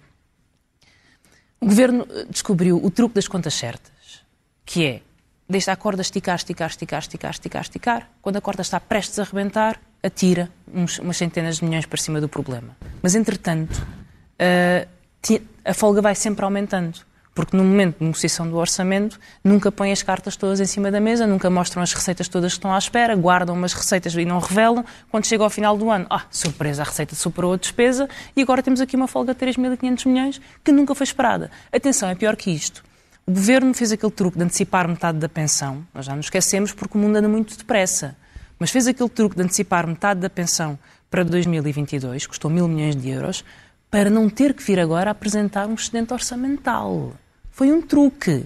O 1.60 1.65
governo 1.65 2.07
eh, 2.10 2.25
descobriu 2.29 2.83
o 2.83 2.91
truque 2.91 3.15
das 3.15 3.27
contas 3.27 3.53
certas, 3.53 4.23
que 4.65 4.86
é 4.86 5.01
deixa 5.47 5.71
a 5.71 5.75
corda 5.75 6.01
esticar, 6.01 6.36
esticar, 6.36 6.69
esticar, 6.69 6.99
esticar, 6.99 7.32
esticar, 7.32 7.62
esticar. 7.62 8.10
Quando 8.21 8.38
a 8.38 8.41
corda 8.41 8.62
está 8.62 8.80
prestes 8.80 9.19
a 9.19 9.23
arrebentar, 9.23 9.80
atira 10.01 10.49
uns, 10.73 10.99
umas 10.99 11.17
centenas 11.17 11.58
de 11.58 11.65
milhões 11.65 11.86
para 11.86 11.99
cima 11.99 12.19
do 12.19 12.28
problema. 12.28 12.75
Mas, 13.01 13.15
entretanto, 13.15 13.78
uh, 13.80 15.39
a 15.63 15.73
folga 15.73 16.01
vai 16.01 16.15
sempre 16.15 16.43
aumentando 16.43 16.99
porque 17.34 17.58
no 17.58 17.63
momento 17.63 17.98
de 18.00 18.06
negociação 18.06 18.48
do 18.48 18.58
orçamento 18.58 19.19
nunca 19.43 19.72
põem 19.72 19.91
as 19.91 20.04
cartas 20.04 20.36
todas 20.36 20.60
em 20.60 20.65
cima 20.65 20.91
da 20.91 21.00
mesa, 21.00 21.26
nunca 21.26 21.50
mostram 21.50 21.82
as 21.82 21.93
receitas 21.93 22.28
todas 22.28 22.54
que 22.54 22.60
estão 22.60 22.74
à 22.74 22.78
espera, 22.78 23.15
guardam 23.15 23.56
umas 23.56 23.74
receitas 23.74 24.13
e 24.13 24.26
não 24.26 24.39
revelam. 24.39 24.86
Quando 25.10 25.26
chega 25.26 25.43
ao 25.43 25.50
final 25.50 25.78
do 25.78 25.89
ano, 25.89 26.06
ah, 26.10 26.26
surpresa, 26.30 26.84
a 26.84 26.86
receita 26.86 27.15
superou 27.15 27.54
a 27.54 27.58
despesa 27.58 28.08
e 28.36 28.41
agora 28.41 28.62
temos 28.62 28.82
aqui 28.82 28.96
uma 28.96 29.08
folga 29.08 29.34
de 29.34 29.46
3.500 29.46 30.08
milhões 30.08 30.41
que 30.63 30.72
nunca 30.72 30.93
foi 30.93 31.06
esperada. 31.06 31.50
Atenção, 31.72 32.10
é 32.10 32.15
pior 32.15 32.36
que 32.36 32.52
isto. 32.52 32.84
O 33.26 33.32
governo 33.32 33.74
fez 33.74 33.91
aquele 33.91 34.12
truque 34.12 34.38
de 34.38 34.43
antecipar 34.43 34.88
metade 34.88 35.17
da 35.17 35.30
pensão, 35.30 35.86
nós 35.93 36.06
já 36.06 36.15
nos 36.15 36.26
esquecemos 36.26 36.74
porque 36.74 36.98
o 36.98 37.02
mundo 37.02 37.15
anda 37.15 37.30
muito 37.30 37.58
depressa, 37.58 38.17
mas 38.60 38.69
fez 38.69 38.86
aquele 38.86 39.10
truque 39.10 39.38
de 39.38 39.43
antecipar 39.43 39.88
metade 39.88 40.19
da 40.19 40.30
pensão 40.30 40.78
para 41.10 41.24
2022, 41.24 42.28
custou 42.28 42.52
mil 42.52 42.67
milhões 42.67 42.98
de 42.98 43.10
euros, 43.10 43.46
para 43.89 44.10
não 44.10 44.30
ter 44.30 44.54
que 44.54 44.63
vir 44.63 44.80
agora 44.80 45.12
apresentar 45.12 45.67
um 45.67 45.76
excedente 45.76 46.12
orçamental. 46.12 47.13
Foi 47.54 47.72
um 47.72 47.84
truque. 47.84 48.44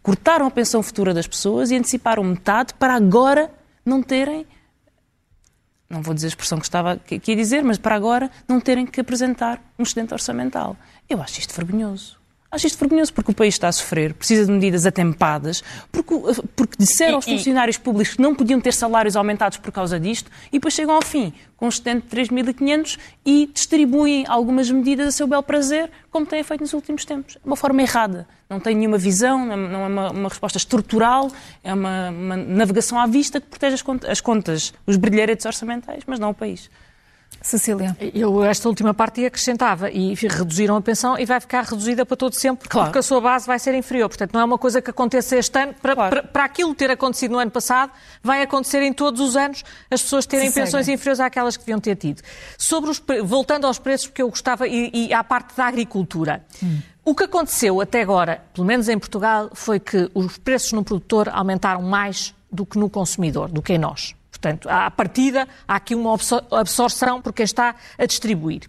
Cortaram 0.00 0.46
a 0.46 0.50
pensão 0.50 0.80
futura 0.80 1.12
das 1.12 1.26
pessoas 1.26 1.72
e 1.72 1.76
anteciparam 1.76 2.22
metade 2.22 2.72
para 2.74 2.94
agora 2.94 3.52
não 3.84 4.00
terem. 4.00 4.46
Não 5.90 6.00
vou 6.00 6.14
dizer 6.14 6.28
a 6.28 6.28
expressão 6.28 6.58
que 6.58 6.64
estava 6.64 6.92
aqui 6.92 7.32
a 7.32 7.34
dizer, 7.34 7.64
mas 7.64 7.78
para 7.78 7.96
agora 7.96 8.30
não 8.46 8.60
terem 8.60 8.86
que 8.86 9.00
apresentar 9.00 9.60
um 9.76 9.82
excedente 9.82 10.14
orçamental. 10.14 10.76
Eu 11.10 11.20
acho 11.20 11.40
isto 11.40 11.52
vergonhoso. 11.52 12.16
Acho 12.54 12.68
isto 12.68 12.78
vergonhoso, 12.78 13.12
porque 13.12 13.32
o 13.32 13.34
país 13.34 13.54
está 13.54 13.66
a 13.66 13.72
sofrer, 13.72 14.14
precisa 14.14 14.46
de 14.46 14.52
medidas 14.52 14.86
atempadas, 14.86 15.64
porque, 15.90 16.14
porque 16.54 16.76
disseram 16.78 17.16
aos 17.16 17.24
funcionários 17.24 17.76
públicos 17.76 18.14
que 18.14 18.22
não 18.22 18.32
podiam 18.32 18.60
ter 18.60 18.72
salários 18.72 19.16
aumentados 19.16 19.58
por 19.58 19.72
causa 19.72 19.98
disto, 19.98 20.30
e 20.52 20.52
depois 20.52 20.72
chegam 20.72 20.94
ao 20.94 21.02
fim 21.02 21.32
com 21.56 21.66
um 21.66 21.68
excedente 21.68 22.06
de 22.06 22.16
3.500 22.16 22.96
e 23.26 23.50
distribuem 23.52 24.24
algumas 24.28 24.70
medidas 24.70 25.08
a 25.08 25.10
seu 25.10 25.26
bel 25.26 25.42
prazer, 25.42 25.90
como 26.12 26.24
têm 26.24 26.44
feito 26.44 26.60
nos 26.60 26.72
últimos 26.72 27.04
tempos. 27.04 27.36
É 27.36 27.40
uma 27.44 27.56
forma 27.56 27.82
errada. 27.82 28.24
Não 28.48 28.60
tem 28.60 28.76
nenhuma 28.76 28.98
visão, 28.98 29.44
não 29.44 29.80
é 29.80 29.86
uma, 29.88 30.10
uma 30.12 30.28
resposta 30.28 30.56
estrutural, 30.56 31.32
é 31.64 31.74
uma, 31.74 32.10
uma, 32.10 32.36
navegação 32.36 33.00
à 33.00 33.06
vista 33.06 33.40
que 33.40 33.48
protege 33.48 33.74
as 33.74 33.82
contas, 33.82 34.10
as 34.10 34.20
contas, 34.20 34.74
os 34.86 34.96
brilharetes 34.96 35.44
orçamentais, 35.44 36.04
mas 36.06 36.20
não 36.20 36.30
o 36.30 36.34
país. 36.34 36.70
Cecília. 37.40 37.96
Eu 38.14 38.42
esta 38.44 38.68
última 38.68 38.94
parte 38.94 39.24
acrescentava 39.24 39.90
e 39.90 40.14
reduziram 40.14 40.76
a 40.76 40.80
pensão 40.80 41.18
e 41.18 41.24
vai 41.24 41.40
ficar 41.40 41.64
reduzida 41.64 42.06
para 42.06 42.16
todo 42.16 42.34
sempre 42.34 42.68
claro. 42.68 42.88
porque 42.88 42.98
a 42.98 43.02
sua 43.02 43.20
base 43.20 43.46
vai 43.46 43.58
ser 43.58 43.74
inferior. 43.74 44.08
Portanto, 44.08 44.32
não 44.32 44.40
é 44.40 44.44
uma 44.44 44.58
coisa 44.58 44.80
que 44.80 44.90
aconteça 44.90 45.36
este 45.36 45.58
ano. 45.58 45.74
Para, 45.80 45.94
claro. 45.94 46.10
para, 46.10 46.22
para 46.22 46.44
aquilo 46.44 46.74
ter 46.74 46.90
acontecido 46.90 47.32
no 47.32 47.38
ano 47.38 47.50
passado, 47.50 47.92
vai 48.22 48.42
acontecer 48.42 48.82
em 48.82 48.92
todos 48.92 49.20
os 49.20 49.36
anos 49.36 49.62
as 49.90 50.02
pessoas 50.02 50.26
terem 50.26 50.48
Se 50.48 50.60
pensões 50.60 50.86
segue. 50.86 50.94
inferiores 50.94 51.20
àquelas 51.20 51.56
que 51.56 51.64
deviam 51.64 51.80
ter 51.80 51.96
tido. 51.96 52.22
Sobre 52.56 52.90
os, 52.90 53.02
voltando 53.24 53.66
aos 53.66 53.78
preços, 53.78 54.06
porque 54.06 54.22
eu 54.22 54.28
gostava, 54.28 54.66
e, 54.66 54.90
e 54.92 55.12
à 55.12 55.22
parte 55.22 55.56
da 55.56 55.66
agricultura. 55.66 56.44
Hum. 56.62 56.78
O 57.04 57.14
que 57.14 57.24
aconteceu 57.24 57.80
até 57.82 58.00
agora, 58.00 58.42
pelo 58.54 58.66
menos 58.66 58.88
em 58.88 58.98
Portugal, 58.98 59.50
foi 59.52 59.78
que 59.78 60.10
os 60.14 60.38
preços 60.38 60.72
no 60.72 60.82
produtor 60.82 61.28
aumentaram 61.28 61.82
mais 61.82 62.34
do 62.50 62.64
que 62.64 62.78
no 62.78 62.88
consumidor, 62.88 63.50
do 63.50 63.60
que 63.60 63.74
em 63.74 63.78
nós. 63.78 64.14
Portanto, 64.44 64.68
à 64.68 64.90
partida, 64.90 65.48
há 65.66 65.76
aqui 65.76 65.94
uma 65.94 66.14
absorção 66.50 67.22
por 67.22 67.32
quem 67.32 67.44
está 67.44 67.74
a 67.96 68.04
distribuir. 68.04 68.68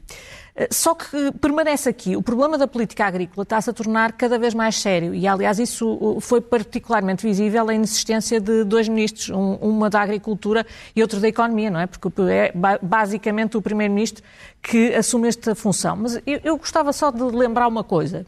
Eh, 0.56 0.70
só 0.72 0.96
que 0.96 1.34
permanece 1.34 1.90
aqui. 1.90 2.16
O 2.16 2.22
problema 2.22 2.58
da 2.58 2.66
política 2.66 3.06
agrícola 3.06 3.44
está-se 3.44 3.70
a 3.70 3.74
tornar 3.74 4.14
cada 4.14 4.40
vez 4.40 4.54
mais 4.54 4.78
sério 4.78 5.14
e, 5.14 5.28
aliás, 5.28 5.60
isso 5.60 6.18
foi 6.22 6.40
particularmente 6.40 7.28
visível 7.28 7.68
a 7.68 7.74
inexistência 7.74 8.40
de 8.40 8.64
dois 8.64 8.88
ministros, 8.88 9.30
um, 9.32 9.56
uma 9.56 9.90
da 9.90 10.00
Agricultura 10.00 10.66
e 10.96 11.02
outro 11.02 11.20
da 11.20 11.28
Economia, 11.28 11.70
não 11.70 11.82
é? 11.82 11.88
Porque 11.88 12.08
é 12.22 12.54
basicamente 12.82 13.58
o 13.58 13.62
Primeiro-Ministro 13.62 14.24
que 14.62 14.96
assume 14.96 15.28
esta 15.28 15.54
função. 15.56 15.98
Mas 15.98 16.16
eu, 16.26 16.40
eu 16.42 16.58
gostava 16.58 16.94
só 16.94 17.12
de 17.12 17.22
lembrar 17.22 17.68
uma 17.68 17.84
coisa. 17.84 18.26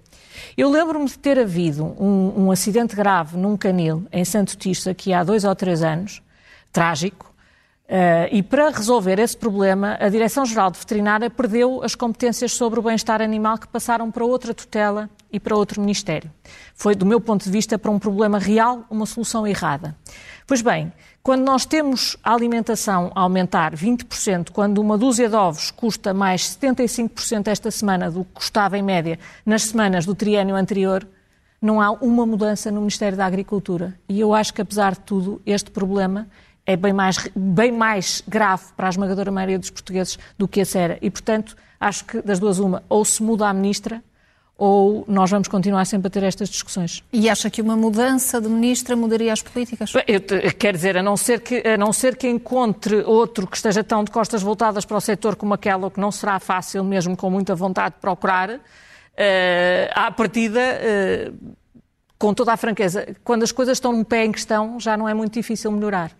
Eu 0.57 0.69
lembro-me 0.69 1.05
de 1.05 1.17
ter 1.17 1.39
havido 1.39 1.85
um, 1.97 2.43
um, 2.43 2.51
acidente 2.51 2.93
grave 2.93 3.37
num 3.37 3.55
canil 3.55 4.05
em 4.11 4.25
Santo 4.25 4.57
Tirso, 4.57 4.89
aqui 4.89 5.13
há 5.13 5.23
dois 5.23 5.45
ou 5.45 5.55
três 5.55 5.81
anos, 5.81 6.21
trágico, 6.73 7.27
Uh, 7.87 8.27
e 8.33 8.43
para 8.43 8.69
resolver 8.69 9.17
esse 9.17 9.37
problema, 9.37 9.95
a 9.97 10.09
Direção-Geral 10.09 10.69
de 10.71 10.79
Veterinária 10.79 11.29
perdeu 11.29 11.81
as 11.81 11.95
competências 11.95 12.51
sobre 12.51 12.79
o 12.79 12.83
bem-estar 12.83 13.21
animal 13.21 13.57
que 13.57 13.67
passaram 13.67 14.11
para 14.11 14.25
outra 14.25 14.53
tutela 14.53 15.09
e 15.31 15.39
para 15.39 15.55
outro 15.55 15.79
Ministério. 15.79 16.29
Foi, 16.75 16.93
do 16.95 17.05
meu 17.05 17.21
ponto 17.21 17.45
de 17.45 17.49
vista, 17.49 17.79
para 17.79 17.89
um 17.89 17.97
problema 17.97 18.39
real, 18.39 18.83
uma 18.89 19.05
solução 19.05 19.47
errada. 19.47 19.95
Pois 20.45 20.61
bem, 20.61 20.91
quando 21.23 21.45
nós 21.45 21.65
temos 21.65 22.17
a 22.21 22.33
alimentação 22.33 23.09
a 23.15 23.21
aumentar 23.21 23.73
20%, 23.73 24.49
quando 24.51 24.79
uma 24.79 24.97
dúzia 24.97 25.29
de 25.29 25.35
ovos 25.35 25.71
custa 25.71 26.13
mais 26.13 26.41
75% 26.41 27.47
esta 27.47 27.71
semana 27.71 28.11
do 28.11 28.25
que 28.25 28.33
custava 28.33 28.77
em 28.77 28.81
média 28.81 29.17
nas 29.45 29.63
semanas 29.63 30.05
do 30.05 30.13
triênio 30.13 30.57
anterior, 30.57 31.07
não 31.61 31.81
há 31.81 31.91
uma 31.91 32.25
mudança 32.25 32.69
no 32.69 32.81
Ministério 32.81 33.17
da 33.17 33.25
Agricultura. 33.25 33.97
E 34.07 34.19
eu 34.19 34.33
acho 34.33 34.53
que, 34.53 34.61
apesar 34.61 34.93
de 34.93 34.99
tudo, 34.99 35.41
este 35.45 35.71
problema 35.71 36.27
é 36.67 36.75
bem 36.75 36.91
mais, 36.91 37.29
bem 37.33 37.71
mais 37.71 38.21
grave 38.27 38.65
para 38.75 38.87
a 38.87 38.89
esmagadora 38.89 39.31
maioria 39.31 39.57
dos 39.57 39.69
portugueses 39.69 40.19
do 40.37 40.49
que 40.49 40.59
esse 40.59 40.77
era. 40.77 40.97
E, 41.01 41.09
portanto, 41.09 41.55
acho 41.79 42.03
que 42.03 42.21
das 42.21 42.39
duas 42.39 42.59
uma, 42.59 42.83
ou 42.89 43.05
se 43.05 43.23
muda 43.23 43.47
a 43.47 43.53
ministra, 43.53 44.03
ou 44.57 45.05
nós 45.07 45.29
vamos 45.29 45.47
continuar 45.47 45.85
sempre 45.85 46.07
a 46.07 46.09
ter 46.09 46.23
estas 46.23 46.49
discussões. 46.49 47.03
E 47.13 47.29
acha 47.29 47.49
que 47.49 47.61
uma 47.61 47.77
mudança 47.77 48.41
de 48.41 48.49
ministra 48.49 48.95
mudaria 48.97 49.31
as 49.31 49.41
políticas? 49.41 49.93
Eu 50.07 50.19
quero 50.53 50.75
dizer, 50.75 50.97
a 50.97 51.03
não, 51.03 51.15
ser 51.15 51.39
que, 51.39 51.65
a 51.65 51.77
não 51.77 51.93
ser 51.93 52.17
que 52.17 52.27
encontre 52.27 52.97
outro 52.97 53.47
que 53.47 53.55
esteja 53.55 53.81
tão 53.83 54.03
de 54.03 54.11
costas 54.11 54.41
voltadas 54.41 54.83
para 54.83 54.97
o 54.97 55.01
setor 55.01 55.37
como 55.37 55.53
aquela, 55.53 55.87
o 55.87 55.91
que 55.91 56.01
não 56.01 56.11
será 56.11 56.37
fácil, 56.39 56.83
mesmo 56.83 57.15
com 57.15 57.29
muita 57.29 57.55
vontade 57.55 57.95
de 57.95 58.01
procurar, 58.01 58.49
uh, 58.49 58.59
à 59.93 60.11
partida, 60.11 60.59
uh, 60.59 61.55
com 62.17 62.33
toda 62.33 62.51
a 62.51 62.57
franqueza, 62.57 63.15
quando 63.23 63.43
as 63.43 63.51
coisas 63.51 63.77
estão 63.77 63.91
num 63.91 64.03
pé 64.03 64.25
em 64.25 64.31
questão, 64.31 64.79
já 64.79 64.97
não 64.97 65.07
é 65.07 65.13
muito 65.13 65.35
difícil 65.35 65.71
melhorar. 65.71 66.16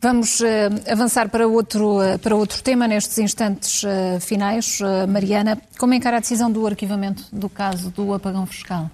Vamos 0.00 0.40
uh, 0.40 0.44
avançar 0.90 1.28
para 1.28 1.48
outro, 1.48 1.98
uh, 1.98 2.18
para 2.18 2.36
outro 2.36 2.62
tema 2.62 2.86
nestes 2.86 3.18
instantes 3.18 3.82
uh, 3.82 4.20
finais. 4.20 4.78
Mariana, 5.08 5.60
como 5.78 5.94
encara 5.94 6.18
a 6.18 6.20
decisão 6.20 6.50
do 6.50 6.66
arquivamento 6.66 7.24
do 7.32 7.48
caso 7.48 7.90
do 7.90 8.14
apagão 8.14 8.46
fiscal? 8.46 8.90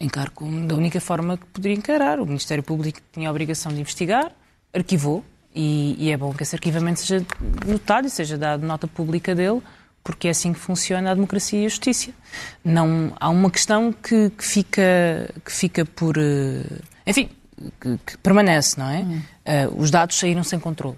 Encaro 0.00 0.30
como 0.32 0.66
da 0.66 0.74
única 0.74 1.00
forma 1.00 1.36
que 1.36 1.46
poderia 1.46 1.76
encarar. 1.76 2.18
O 2.18 2.26
Ministério 2.26 2.64
Público 2.64 2.98
tinha 3.12 3.28
a 3.28 3.30
obrigação 3.30 3.72
de 3.72 3.80
investigar, 3.80 4.32
arquivou, 4.74 5.24
e, 5.54 5.96
e 5.98 6.10
é 6.10 6.16
bom 6.16 6.32
que 6.32 6.42
esse 6.42 6.56
arquivamento 6.56 7.00
seja 7.00 7.24
notado 7.66 8.06
e 8.06 8.10
seja 8.10 8.36
dado 8.36 8.66
nota 8.66 8.88
pública 8.88 9.34
dele, 9.34 9.62
porque 10.02 10.28
é 10.28 10.30
assim 10.30 10.52
que 10.52 10.58
funciona 10.58 11.10
a 11.10 11.14
democracia 11.14 11.60
e 11.60 11.66
a 11.66 11.68
justiça. 11.68 12.10
Não, 12.64 13.12
há 13.20 13.28
uma 13.28 13.50
questão 13.50 13.92
que, 13.92 14.30
que 14.30 14.44
fica, 14.44 15.30
que 15.44 15.52
fica 15.52 15.84
por. 15.84 16.16
Enfim, 17.06 17.30
que, 17.80 17.98
que 18.06 18.18
permanece, 18.18 18.78
não 18.78 18.88
é? 18.88 18.98
Hum. 18.98 19.22
Uh, 19.46 19.80
os 19.80 19.90
dados 19.90 20.18
saíram 20.18 20.44
sem 20.44 20.58
controle. 20.58 20.96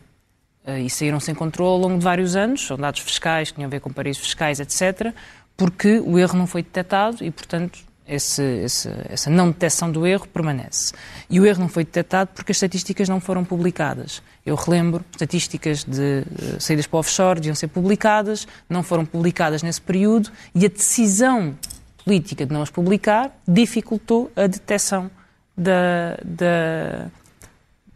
Uh, 0.66 0.78
e 0.78 0.90
saíram 0.90 1.20
sem 1.20 1.34
controle 1.34 1.70
ao 1.70 1.78
longo 1.78 1.98
de 1.98 2.04
vários 2.04 2.36
anos, 2.36 2.66
são 2.66 2.76
dados 2.76 3.00
fiscais, 3.00 3.50
que 3.50 3.56
tinham 3.56 3.68
a 3.68 3.70
ver 3.70 3.80
com 3.80 3.92
paraísos 3.92 4.22
fiscais, 4.22 4.60
etc., 4.60 5.14
porque 5.56 6.00
o 6.00 6.18
erro 6.18 6.38
não 6.38 6.46
foi 6.46 6.62
detectado 6.62 7.22
e, 7.22 7.30
portanto, 7.30 7.80
esse, 8.10 8.42
esse, 8.42 8.90
essa 9.08 9.30
não 9.30 9.48
detecção 9.48 9.90
do 9.90 10.04
erro 10.04 10.26
permanece. 10.26 10.92
E 11.28 11.38
o 11.38 11.46
erro 11.46 11.60
não 11.60 11.68
foi 11.68 11.84
detectado 11.84 12.30
porque 12.34 12.50
as 12.50 12.56
estatísticas 12.56 13.08
não 13.08 13.20
foram 13.20 13.44
publicadas. 13.44 14.20
Eu 14.44 14.56
relembro, 14.56 15.04
estatísticas 15.12 15.84
de 15.84 16.24
uh, 16.24 16.60
saídas 16.60 16.86
para 16.86 16.96
o 16.96 17.00
offshore 17.00 17.40
deviam 17.40 17.54
ser 17.54 17.68
publicadas, 17.68 18.48
não 18.68 18.82
foram 18.82 19.06
publicadas 19.06 19.62
nesse 19.62 19.80
período 19.80 20.30
e 20.54 20.64
a 20.66 20.68
decisão 20.68 21.56
política 22.04 22.44
de 22.44 22.52
não 22.52 22.62
as 22.62 22.70
publicar 22.70 23.30
dificultou 23.46 24.32
a 24.34 24.46
detecção 24.46 25.10
da, 25.60 26.18
da, 26.24 27.10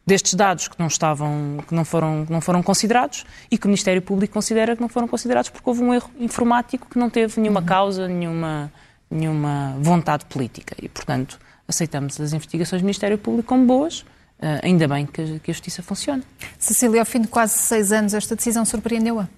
destes 0.07 0.35
dados 0.35 0.69
que 0.69 0.79
não 0.79 0.87
estavam, 0.87 1.65
que 1.67 1.75
não 1.75 1.85
foram, 1.85 2.27
não 2.29 2.41
foram 2.43 2.63
considerados 2.63 3.25
e 3.51 3.57
que 3.57 3.67
o 3.67 3.69
Ministério 3.69 4.03
Público 4.03 4.35
considera 4.35 4.77
que 4.77 4.83
não 4.83 4.89
foram 4.89 5.09
considerados 5.09 5.49
porque 5.49 5.69
houve 5.69 5.83
um 5.83 5.95
erro 5.95 6.11
informático 6.21 6.87
que 6.91 6.99
não 6.99 7.09
teve 7.09 7.41
nenhuma 7.41 7.61
uhum. 7.61 7.67
causa, 7.67 8.07
nenhuma, 8.07 8.71
nenhuma 9.11 9.77
vontade 9.81 10.27
política. 10.27 10.77
E, 10.81 10.89
portanto, 10.91 11.39
aceitamos 11.67 12.21
as 12.21 12.35
investigações 12.35 12.83
do 12.83 12.85
Ministério 12.85 13.17
Público 13.17 13.49
como 13.49 13.65
boas, 13.65 14.05
Uh, 14.37 14.59
ainda 14.65 14.89
bem 14.89 15.07
que, 15.07 15.39
que, 15.39 15.51
a 15.53 15.55
justiça 15.55 15.81
funciona. 15.81 16.23
Cecília, 16.59 17.01
ao 17.01 17.07
fim 17.07 17.21
de 17.21 17.29
quase 17.29 17.57
seis 17.57 17.93
anos, 17.93 18.13
esta 18.13 18.35
decisão 18.35 18.65
surpreendeu-a? 18.65 19.29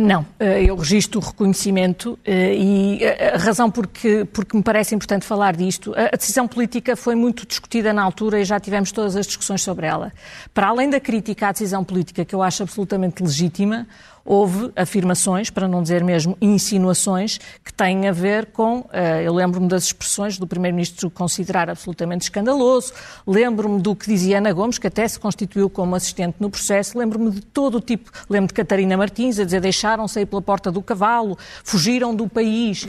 Não, 0.00 0.26
eh, 0.38 0.64
eu 0.64 0.76
registro 0.76 1.20
o 1.20 1.22
reconhecimento 1.22 2.18
eh, 2.24 2.54
e 2.54 3.02
eh, 3.02 3.34
a 3.34 3.38
razão 3.38 3.70
porque, 3.70 4.26
porque 4.32 4.56
me 4.56 4.62
parece 4.62 4.94
importante 4.94 5.24
falar 5.24 5.56
disto, 5.56 5.94
a 5.96 6.16
decisão 6.16 6.46
política 6.46 6.94
foi 6.94 7.14
muito 7.14 7.46
discutida 7.46 7.92
na 7.92 8.02
altura 8.02 8.40
e 8.40 8.44
já 8.44 8.60
tivemos 8.60 8.92
todas 8.92 9.16
as 9.16 9.26
discussões 9.26 9.62
sobre 9.62 9.86
ela. 9.86 10.12
Para 10.52 10.68
além 10.68 10.90
da 10.90 11.00
crítica 11.00 11.48
à 11.48 11.52
decisão 11.52 11.82
política, 11.82 12.24
que 12.24 12.34
eu 12.34 12.42
acho 12.42 12.62
absolutamente 12.62 13.22
legítima, 13.22 13.86
houve 14.26 14.72
afirmações, 14.74 15.48
para 15.48 15.68
não 15.68 15.82
dizer 15.82 16.02
mesmo 16.02 16.36
insinuações, 16.40 17.38
que 17.64 17.72
têm 17.72 18.08
a 18.08 18.12
ver 18.12 18.46
com. 18.46 18.80
Uh, 18.80 19.20
eu 19.24 19.32
lembro-me 19.32 19.68
das 19.68 19.84
expressões 19.84 20.36
do 20.36 20.46
Primeiro-Ministro 20.46 21.08
considerar 21.08 21.70
absolutamente 21.70 22.24
escandaloso, 22.24 22.92
lembro-me 23.26 23.80
do 23.80 23.94
que 23.94 24.06
dizia 24.06 24.38
Ana 24.38 24.52
Gomes, 24.52 24.78
que 24.78 24.88
até 24.88 25.06
se 25.06 25.18
constituiu 25.18 25.70
como 25.70 25.94
assistente 25.94 26.36
no 26.40 26.50
processo, 26.50 26.98
lembro-me 26.98 27.30
de 27.30 27.40
todo 27.40 27.76
o 27.76 27.80
tipo. 27.80 28.10
Lembro 28.28 28.48
de 28.48 28.54
Catarina 28.54 28.96
Martins 28.96 29.38
a 29.38 29.44
dizer 29.44 29.60
deixaram 29.60 30.08
sair 30.08 30.26
pela 30.26 30.42
porta 30.42 30.72
do 30.72 30.82
cavalo, 30.82 31.38
fugiram 31.62 32.14
do 32.14 32.28
país. 32.28 32.86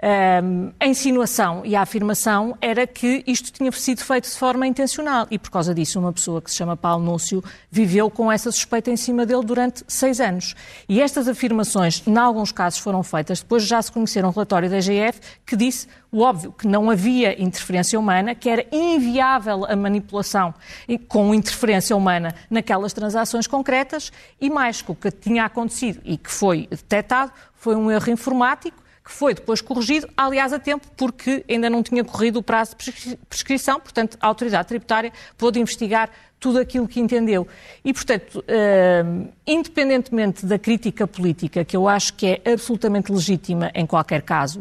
A 0.00 0.86
insinuação 0.86 1.62
e 1.64 1.74
a 1.74 1.82
afirmação 1.82 2.56
era 2.60 2.86
que 2.86 3.24
isto 3.26 3.50
tinha 3.50 3.72
sido 3.72 4.04
feito 4.04 4.28
de 4.28 4.36
forma 4.36 4.64
intencional 4.64 5.26
e, 5.28 5.38
por 5.40 5.50
causa 5.50 5.74
disso, 5.74 5.98
uma 5.98 6.12
pessoa 6.12 6.40
que 6.40 6.48
se 6.52 6.56
chama 6.56 6.76
Paulo 6.76 7.04
Núcio 7.04 7.42
viveu 7.68 8.08
com 8.08 8.30
essa 8.30 8.52
suspeita 8.52 8.92
em 8.92 8.96
cima 8.96 9.26
dele 9.26 9.44
durante 9.44 9.82
seis 9.88 10.20
anos. 10.20 10.54
E 10.88 11.00
estas 11.00 11.26
afirmações, 11.26 12.00
em 12.06 12.16
alguns 12.16 12.52
casos, 12.52 12.78
foram 12.78 13.02
feitas. 13.02 13.40
Depois 13.40 13.64
já 13.64 13.82
se 13.82 13.90
conheceram 13.90 14.28
um 14.28 14.32
relatório 14.32 14.70
da 14.70 14.78
IGF 14.78 15.20
que 15.44 15.56
disse 15.56 15.88
o 16.12 16.20
óbvio, 16.20 16.52
que 16.52 16.66
não 16.68 16.88
havia 16.90 17.40
interferência 17.42 17.98
humana, 17.98 18.36
que 18.36 18.48
era 18.48 18.64
inviável 18.70 19.64
a 19.64 19.74
manipulação 19.74 20.54
com 21.08 21.34
interferência 21.34 21.96
humana 21.96 22.34
naquelas 22.48 22.92
transações 22.92 23.48
concretas 23.48 24.12
e 24.40 24.48
mais 24.48 24.80
que 24.80 24.92
o 24.92 24.94
que 24.94 25.10
tinha 25.10 25.44
acontecido 25.44 26.00
e 26.04 26.16
que 26.16 26.30
foi 26.30 26.68
detectado 26.70 27.32
foi 27.52 27.74
um 27.74 27.90
erro 27.90 28.10
informático 28.10 28.87
que 29.08 29.14
foi 29.14 29.32
depois 29.32 29.62
corrigido, 29.62 30.06
aliás, 30.14 30.52
a 30.52 30.58
tempo, 30.58 30.86
porque 30.94 31.42
ainda 31.48 31.70
não 31.70 31.82
tinha 31.82 32.04
corrido 32.04 32.40
o 32.40 32.42
prazo 32.42 32.76
de 32.76 33.16
prescrição, 33.26 33.80
portanto, 33.80 34.18
a 34.20 34.26
autoridade 34.26 34.68
tributária 34.68 35.10
pôde 35.38 35.58
investigar 35.58 36.10
tudo 36.38 36.58
aquilo 36.58 36.86
que 36.86 37.00
entendeu. 37.00 37.48
E, 37.82 37.94
portanto, 37.94 38.40
uh, 38.40 39.32
independentemente 39.46 40.44
da 40.44 40.58
crítica 40.58 41.06
política, 41.06 41.64
que 41.64 41.74
eu 41.74 41.88
acho 41.88 42.12
que 42.14 42.38
é 42.44 42.52
absolutamente 42.52 43.10
legítima 43.10 43.70
em 43.74 43.86
qualquer 43.86 44.20
caso, 44.20 44.60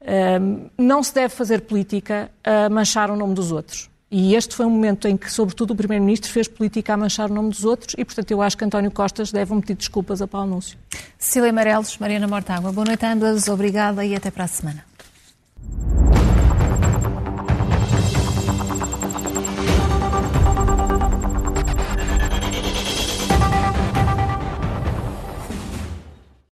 uh, 0.00 0.70
não 0.78 1.02
se 1.02 1.14
deve 1.14 1.34
fazer 1.34 1.60
política 1.60 2.30
a 2.42 2.70
manchar 2.70 3.10
o 3.10 3.16
nome 3.16 3.34
dos 3.34 3.52
outros. 3.52 3.90
E 4.16 4.36
este 4.36 4.54
foi 4.54 4.64
um 4.64 4.70
momento 4.70 5.08
em 5.08 5.16
que, 5.16 5.28
sobretudo, 5.28 5.72
o 5.72 5.74
Primeiro-Ministro 5.74 6.30
fez 6.30 6.46
política 6.46 6.94
a 6.94 6.96
manchar 6.96 7.28
o 7.28 7.34
nome 7.34 7.48
dos 7.48 7.64
outros 7.64 7.96
e, 7.98 8.04
portanto, 8.04 8.30
eu 8.30 8.40
acho 8.40 8.56
que 8.56 8.64
António 8.64 8.88
Costas 8.88 9.32
deve 9.32 9.52
um 9.52 9.58
desculpas 9.58 10.22
a 10.22 10.28
Paulo 10.28 10.50
Núncio. 10.50 10.78
Cília 11.18 11.50
Amarelos, 11.50 11.98
Mariana 11.98 12.28
Mortágua, 12.28 12.70
boa 12.70 12.84
noite 12.84 13.04
a 13.04 13.12
ambas, 13.12 13.48
obrigada 13.48 14.04
e 14.04 14.14
até 14.14 14.30
para 14.30 14.44
a 14.44 14.46
semana. 14.46 14.84